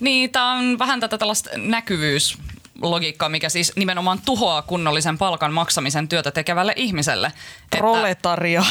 [0.00, 2.38] Niin, tämä on vähän tätä tällaista näkyvyys
[2.82, 7.32] logiikkaa, mikä siis nimenomaan tuhoaa kunnollisen palkan maksamisen työtä tekevälle ihmiselle.
[7.78, 8.64] Proletaria,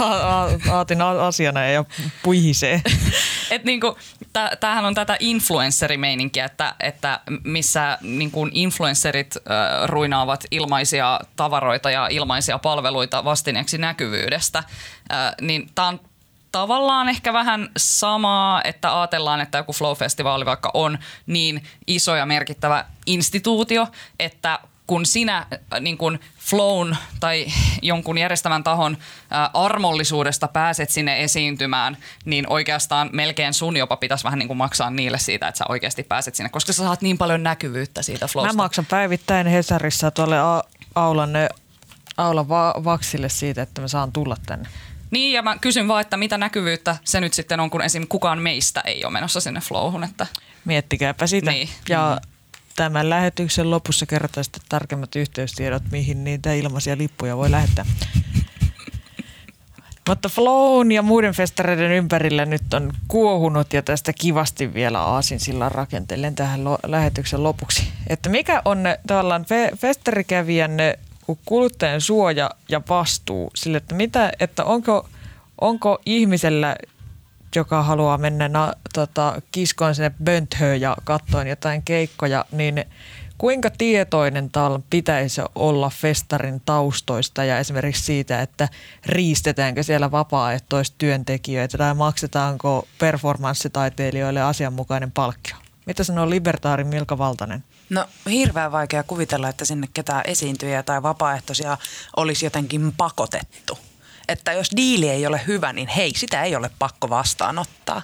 [0.70, 1.84] aatin asiana ja
[2.22, 2.82] puihisee.
[3.50, 3.98] Et niinku,
[4.60, 12.58] tämähän on tätä influencerimeininkiä, että, että missä niinku influencerit äh, ruinaavat ilmaisia tavaroita ja ilmaisia
[12.58, 14.58] palveluita vastineeksi näkyvyydestä.
[14.58, 16.00] Äh, niin tämä on
[16.52, 22.84] tavallaan ehkä vähän samaa, että ajatellaan, että joku Flow-festivaali vaikka on niin iso ja merkittävä
[23.06, 23.86] instituutio,
[24.20, 27.46] että kun sinä äh, niin kun flown tai
[27.82, 34.38] jonkun järjestävän tahon äh, armollisuudesta pääset sinne esiintymään, niin oikeastaan melkein sun jopa pitäisi vähän
[34.38, 37.42] niin kuin maksaa niille siitä, että sä oikeasti pääset sinne, koska sä saat niin paljon
[37.42, 38.52] näkyvyyttä siitä flowsta.
[38.52, 40.36] Mä maksan päivittäin Hesarissa tuolle
[40.94, 41.30] Aulan,
[42.16, 42.48] Aulan
[42.84, 44.68] Vaksille siitä, että mä saan tulla tänne.
[45.12, 48.06] Niin, ja mä kysyn vaan, että mitä näkyvyyttä se nyt sitten on, kun esim.
[48.08, 50.04] kukaan meistä ei ole menossa sinne flowhun.
[50.04, 50.26] Että...
[50.64, 51.50] Miettikääpä sitä.
[51.50, 51.68] Niin.
[51.88, 52.28] Ja mm.
[52.76, 57.84] tämän lähetyksen lopussa kerrotaan sitten tarkemmat yhteystiedot, mihin niitä ilmaisia lippuja voi lähettää.
[60.08, 65.68] Mutta Flown ja muiden festareiden ympärillä nyt on kuohunut ja tästä kivasti vielä aasin sillä
[65.68, 67.88] rakentelen tähän lo- lähetyksen lopuksi.
[68.06, 70.76] Että mikä on tavallaan fe- festarikävijän
[71.44, 75.08] kuluttajan suoja ja vastuu sille, että, mitä, että onko,
[75.60, 76.76] onko ihmisellä,
[77.56, 82.84] joka haluaa mennä na, tota, kiskoon sinne Bönthöön ja katsoa jotain keikkoja, niin
[83.38, 88.68] kuinka tietoinen tal pitäisi olla festarin taustoista ja esimerkiksi siitä, että
[89.06, 95.56] riistetäänkö siellä vapaaehtoistyöntekijöitä tai maksetaanko performanssitaiteilijoille asianmukainen palkkio?
[95.86, 97.64] Mitä sanoo libertaari Milka Valtanen?
[97.92, 101.78] No hirveän vaikea kuvitella, että sinne ketään esiintyjiä tai vapaaehtoisia
[102.16, 103.78] olisi jotenkin pakotettu.
[104.28, 108.02] Että jos diili ei ole hyvä, niin hei, sitä ei ole pakko vastaanottaa.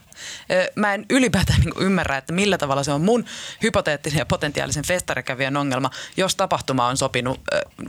[0.75, 3.25] Mä en ylipäätään niin ymmärrä, että millä tavalla se on mun
[3.63, 7.41] hypoteettisen ja potentiaalisen festarikävijän ongelma, jos tapahtuma on sopinut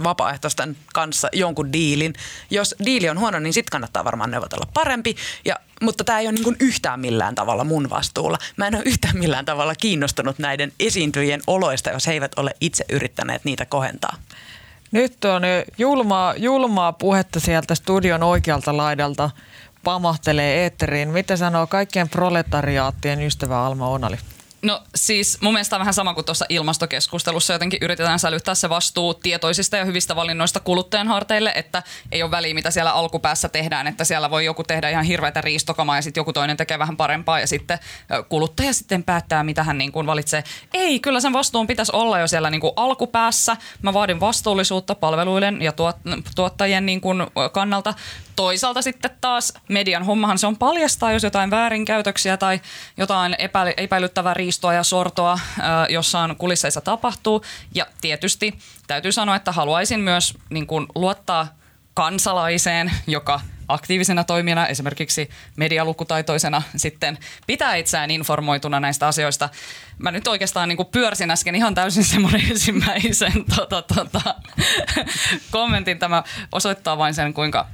[0.03, 2.13] vapaaehtoisten kanssa jonkun diilin.
[2.49, 5.15] Jos diili on huono, niin sitten kannattaa varmaan neuvotella parempi.
[5.45, 8.37] Ja, mutta tämä ei ole niin yhtään millään tavalla mun vastuulla.
[8.57, 12.85] Mä en ole yhtään millään tavalla kiinnostunut näiden esiintyjien oloista, jos he eivät ole itse
[12.89, 14.15] yrittäneet niitä kohentaa.
[14.91, 15.41] Nyt on
[15.77, 19.29] julmaa, julmaa puhetta sieltä studion oikealta laidalta
[19.83, 21.09] pamahtelee eetteriin.
[21.09, 24.17] Mitä sanoo kaikkien proletariaattien ystävä Alma Onali?
[24.61, 27.53] No siis mun mielestä on vähän sama kuin tuossa ilmastokeskustelussa.
[27.53, 32.53] Jotenkin yritetään sälyttää se vastuu tietoisista ja hyvistä valinnoista kuluttajan harteille, että ei ole väliä
[32.53, 36.33] mitä siellä alkupäässä tehdään, että siellä voi joku tehdä ihan hirveätä riistokamaa ja sitten joku
[36.33, 37.79] toinen tekee vähän parempaa ja sitten
[38.29, 40.43] kuluttaja sitten päättää, mitä hän niin kuin valitsee.
[40.73, 43.57] Ei, kyllä sen vastuun pitäisi olla jo siellä niin kuin alkupäässä.
[43.81, 45.97] Mä vaadin vastuullisuutta palveluiden ja tuot,
[46.35, 47.93] tuottajien niin kuin kannalta.
[48.39, 52.59] Toisaalta sitten taas median hommahan se on paljastaa, jos jotain väärinkäytöksiä tai
[52.97, 53.35] jotain
[53.77, 55.39] epäilyttävää riistoa ja sortoa
[55.89, 57.43] jossain kulisseissa tapahtuu.
[57.75, 61.47] Ja tietysti täytyy sanoa, että haluaisin myös niin kuin, luottaa
[61.93, 67.17] kansalaiseen, joka aktiivisena toimijana, esimerkiksi medialukutaitoisena sitten
[67.47, 69.49] pitää itseään informoituna näistä asioista.
[69.97, 74.35] Mä nyt oikeastaan niin kuin pyörsin äsken ihan täysin semmoinen ensimmäisen tota, tota,
[75.51, 75.99] kommentin.
[75.99, 77.67] Tämä osoittaa vain sen, kuinka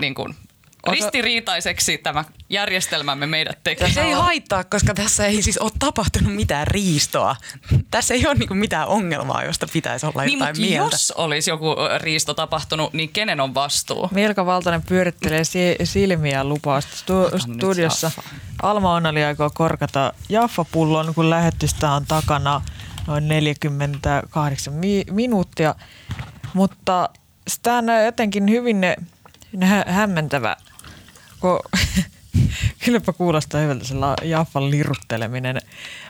[0.00, 0.34] niin kuin,
[0.90, 3.90] ristiriitaiseksi tämä järjestelmämme meidät tekee.
[3.90, 7.36] Se ei haittaa, koska tässä ei siis ole tapahtunut mitään riistoa.
[7.90, 10.94] Tässä ei ole niinku mitään ongelmaa, josta pitäisi olla niin, jotain mutta mieltä.
[10.94, 14.08] jos olisi joku riisto tapahtunut, niin kenen on vastuu?
[14.12, 18.10] Mielkä Valtanen pyörittelee si- silmiä lupaa stu- studiossa.
[18.62, 22.60] Alma Onnali aikoo korkata Jaffa-pullon, kun lähetystä on takana
[23.06, 25.74] noin 48 mi- minuuttia.
[26.54, 27.08] Mutta
[27.48, 28.80] sitä on jotenkin hyvin
[29.62, 30.56] hä- hämmentävä,
[31.40, 31.60] kun
[32.84, 35.60] kylläpä kuulostaa hyvältä se la- Jaffan lirutteleminen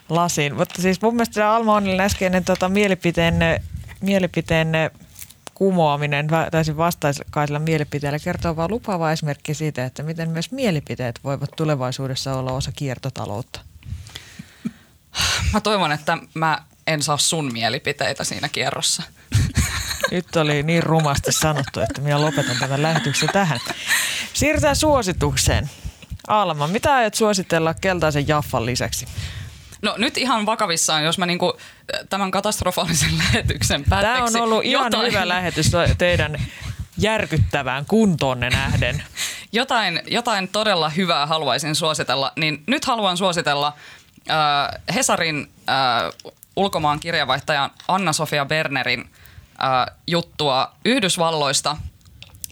[0.09, 0.55] lasiin.
[0.57, 3.35] Mutta siis mun mielestä Alma Onnelin äskeinen tota, mielipiteen,
[4.01, 4.73] mielipiteen
[5.55, 12.35] kumoaminen täysin vastaisilla mielipiteillä kertoo vain lupaava esimerkki siitä, että miten myös mielipiteet voivat tulevaisuudessa
[12.35, 13.61] olla osa kiertotaloutta.
[15.53, 19.03] Mä toivon, että mä en saa sun mielipiteitä siinä kierrossa.
[20.11, 23.59] Nyt oli niin rumasti sanottu, että minä lopetan tämän lähetyksen tähän.
[24.33, 25.71] Siirrytään suositukseen.
[26.27, 29.07] Alma, mitä aiot suositella keltaisen Jaffan lisäksi?
[29.83, 31.57] No nyt ihan vakavissaan, jos mä niinku
[32.09, 36.37] tämän katastrofaalisen lähetyksen Tämä päätteeksi on ollut ihan jotain, hyvä lähetys teidän
[36.99, 39.03] järkyttävään kuntoonne nähden.
[39.53, 43.73] jotain, jotain todella hyvää haluaisin suositella, niin nyt haluan suositella
[44.31, 49.11] äh, Hesarin äh, ulkomaan kirjavaihtajan Anna-Sofia Bernerin
[49.65, 51.77] äh, juttua Yhdysvalloista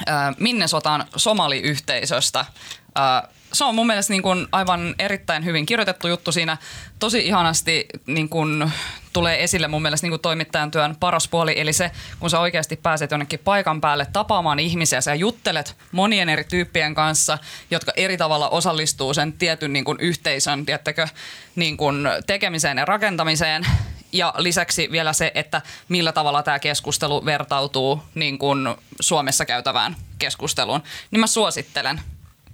[0.09, 2.41] äh, Minnesotan somaliyhteisöstä.
[2.41, 6.57] Äh, se on mun mielestä niin kuin aivan erittäin hyvin kirjoitettu juttu siinä.
[6.99, 8.73] Tosi ihanasti niin kuin
[9.13, 11.91] tulee esille mun mielestä niin kuin toimittajan työn paras puoli, eli se,
[12.21, 17.39] kun sä oikeasti pääset jonnekin paikan päälle tapaamaan ihmisiä, sä juttelet monien eri tyyppien kanssa,
[17.71, 21.09] jotka eri tavalla osallistuu sen tietyn niin kuin yhteisön, tiettäkö,
[21.57, 23.67] niin kuin tekemiseen ja rakentamiseen.
[24.13, 28.69] Ja lisäksi vielä se, että millä tavalla tämä keskustelu vertautuu niin kuin
[29.01, 30.83] Suomessa käytävään keskusteluun.
[31.11, 32.01] Niin mä suosittelen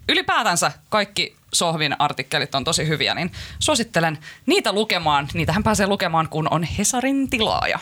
[0.09, 5.29] ylipäätänsä kaikki Sohvin artikkelit on tosi hyviä, niin suosittelen niitä lukemaan.
[5.35, 7.79] Niitähän pääsee lukemaan, kun on Hesarin tilaaja.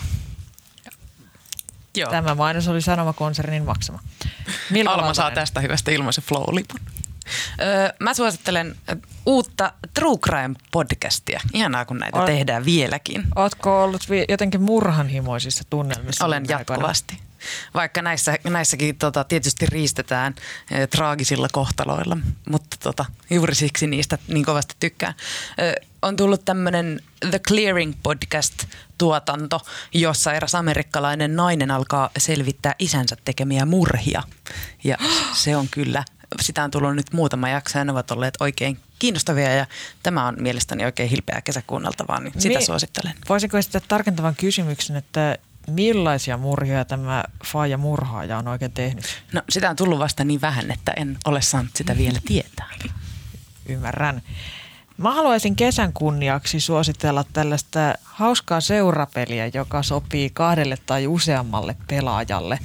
[1.96, 2.10] Joo.
[2.10, 3.98] Tämä mainos oli Sanomakonsernin maksama.
[4.86, 6.91] Alma saa tästä hyvästä ilmaisen flow-lipun.
[7.60, 8.76] Öö, mä suosittelen
[9.26, 11.40] uutta True Crime-podcastia.
[11.52, 13.22] Ihanaa, kun näitä Ol- tehdään vieläkin.
[13.36, 16.24] Ootko ollut vi- jotenkin murhanhimoisissa tunnelmissa?
[16.24, 17.18] Olen jatkuvasti.
[17.74, 20.34] Vaikka näissä, näissäkin tota, tietysti riistetään
[20.70, 22.16] e, traagisilla kohtaloilla,
[22.50, 25.14] mutta tota, juuri siksi niistä niin kovasti tykkään.
[25.60, 29.60] Ö, on tullut tämmöinen The Clearing podcast-tuotanto,
[29.94, 34.22] jossa eräs amerikkalainen nainen alkaa selvittää isänsä tekemiä murhia.
[34.84, 34.96] Ja
[35.32, 36.04] se on kyllä,
[36.40, 39.66] sitä on tullut nyt muutama jakso ja ne ovat olleet oikein kiinnostavia ja
[40.02, 43.14] tämä on mielestäni oikein hilpeää kesäkuunneltavaa, niin sitä Mi- suosittelen.
[43.28, 49.04] Voisinko esittää tarkentavan kysymyksen, että millaisia murhia tämä Faija murhaaja on oikein tehnyt?
[49.32, 52.70] No sitä on tullut vasta niin vähän, että en ole saanut sitä vielä tietää.
[53.66, 54.22] Ymmärrän.
[54.96, 62.58] Mä haluaisin kesän kunniaksi suositella tällaista hauskaa seurapeliä, joka sopii kahdelle tai useammalle pelaajalle.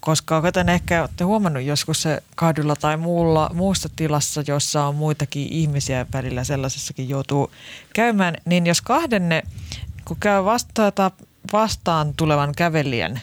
[0.00, 5.48] Koska kuten ehkä olette huomannut joskus se kadulla tai muulla, muussa tilassa, jossa on muitakin
[5.50, 7.50] ihmisiä välillä sellaisessakin joutuu
[7.92, 9.42] käymään, niin jos kahdenne,
[10.04, 11.10] kun käy vastaata,
[11.52, 13.20] vastaan tulevan kävelijän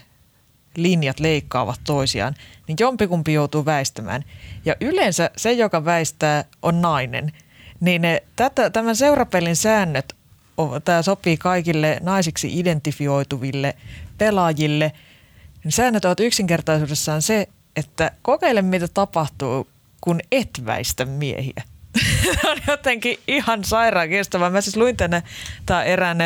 [0.75, 2.36] linjat leikkaavat toisiaan,
[2.67, 4.23] niin jompikumpi joutuu väistämään.
[4.65, 7.32] Ja yleensä se, joka väistää, on nainen.
[7.80, 10.15] Niin ne, tätä, tämän seurapelin säännöt,
[10.86, 13.75] tämä sopii kaikille naisiksi identifioituville
[14.17, 14.91] pelaajille.
[15.64, 19.68] Niin säännöt ovat yksinkertaisuudessaan se, että kokeile mitä tapahtuu,
[20.01, 21.64] kun et väistä miehiä.
[22.49, 24.49] on jotenkin ihan sairaan kestävää.
[24.49, 25.24] Mä siis luin tänne
[25.66, 26.18] tää erään,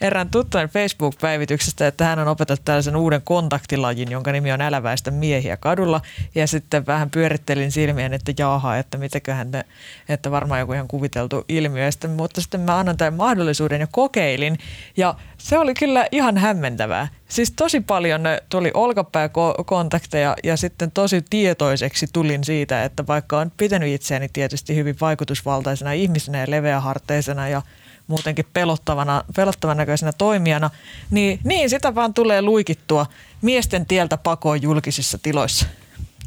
[0.00, 5.10] erään tuttujen Facebook-päivityksestä, että hän on opetettu tällaisen uuden kontaktilajin, jonka nimi on Älä väistä
[5.10, 6.00] miehiä kadulla.
[6.34, 9.64] Ja sitten vähän pyörittelin silmien, että jaaha, että mitäköhän ne,
[10.08, 11.90] että varmaan joku ihan kuviteltu ilmiö.
[11.90, 14.58] Sitten, mutta sitten mä annan tämän mahdollisuuden ja kokeilin.
[14.96, 17.08] Ja se oli kyllä ihan hämmentävää.
[17.34, 23.88] Siis tosi paljon tuli olkapääkontakteja ja sitten tosi tietoiseksi tulin siitä, että vaikka on pitänyt
[23.88, 27.62] itseäni tietysti hyvin vaikutusvaltaisena ihmisenä ja leveäharteisena ja
[28.06, 30.70] muutenkin pelottavana, pelottavan näköisenä toimijana,
[31.10, 33.06] niin, niin sitä vaan tulee luikittua
[33.42, 35.66] miesten tieltä pakoon julkisissa tiloissa.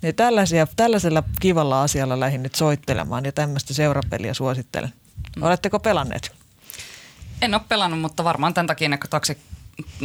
[0.02, 4.94] Ja tällaisia, tällaisella kivalla asialla lähdin nyt soittelemaan ja tämmöistä seurapeliä suosittelen.
[5.42, 6.32] Oletteko pelanneet?
[7.42, 9.38] En ole pelannut, mutta varmaan tämän takia taksi,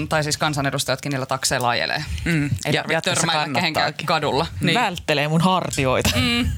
[0.09, 2.05] tai siis kansanedustajatkin niillä takseilla ajelee.
[2.25, 2.51] Mm.
[2.65, 4.47] Ei Ja tarvitse törmäillä kehenkään kadulla.
[4.61, 4.81] Niin.
[4.81, 6.11] Välttelee mun hartioita.
[6.17, 6.51] Mm.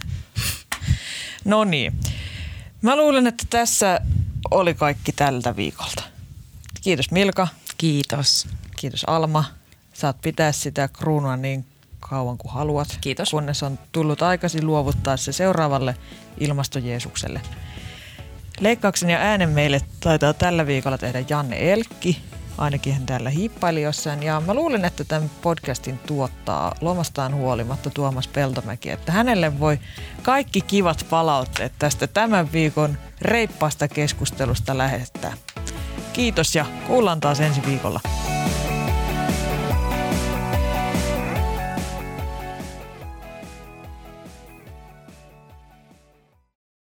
[1.44, 2.00] No niin.
[2.82, 4.00] Mä luulen, että tässä
[4.50, 6.02] oli kaikki tältä viikolta.
[6.82, 7.48] Kiitos Milka.
[7.78, 8.48] Kiitos.
[8.76, 9.44] Kiitos Alma.
[9.92, 11.66] Saat pitää sitä kruunua niin
[12.00, 12.98] kauan kuin haluat.
[13.00, 13.30] Kiitos.
[13.30, 15.96] Kunnes on tullut aikaisin luovuttaa se seuraavalle
[16.40, 17.40] ilmastojeesukselle.
[18.60, 22.22] Leikkauksen ja äänen meille taitaa tällä viikolla tehdä Janne Elkki.
[22.58, 24.22] Ainakin hän täällä hiippaili jossain.
[24.22, 28.90] Ja mä luulen, että tämän podcastin tuottaa lomastaan huolimatta Tuomas Peltomäki.
[28.90, 29.78] Että hänelle voi
[30.22, 35.32] kaikki kivat palautteet tästä tämän viikon reippaasta keskustelusta lähettää.
[36.12, 38.00] Kiitos ja kuullaan taas ensi viikolla.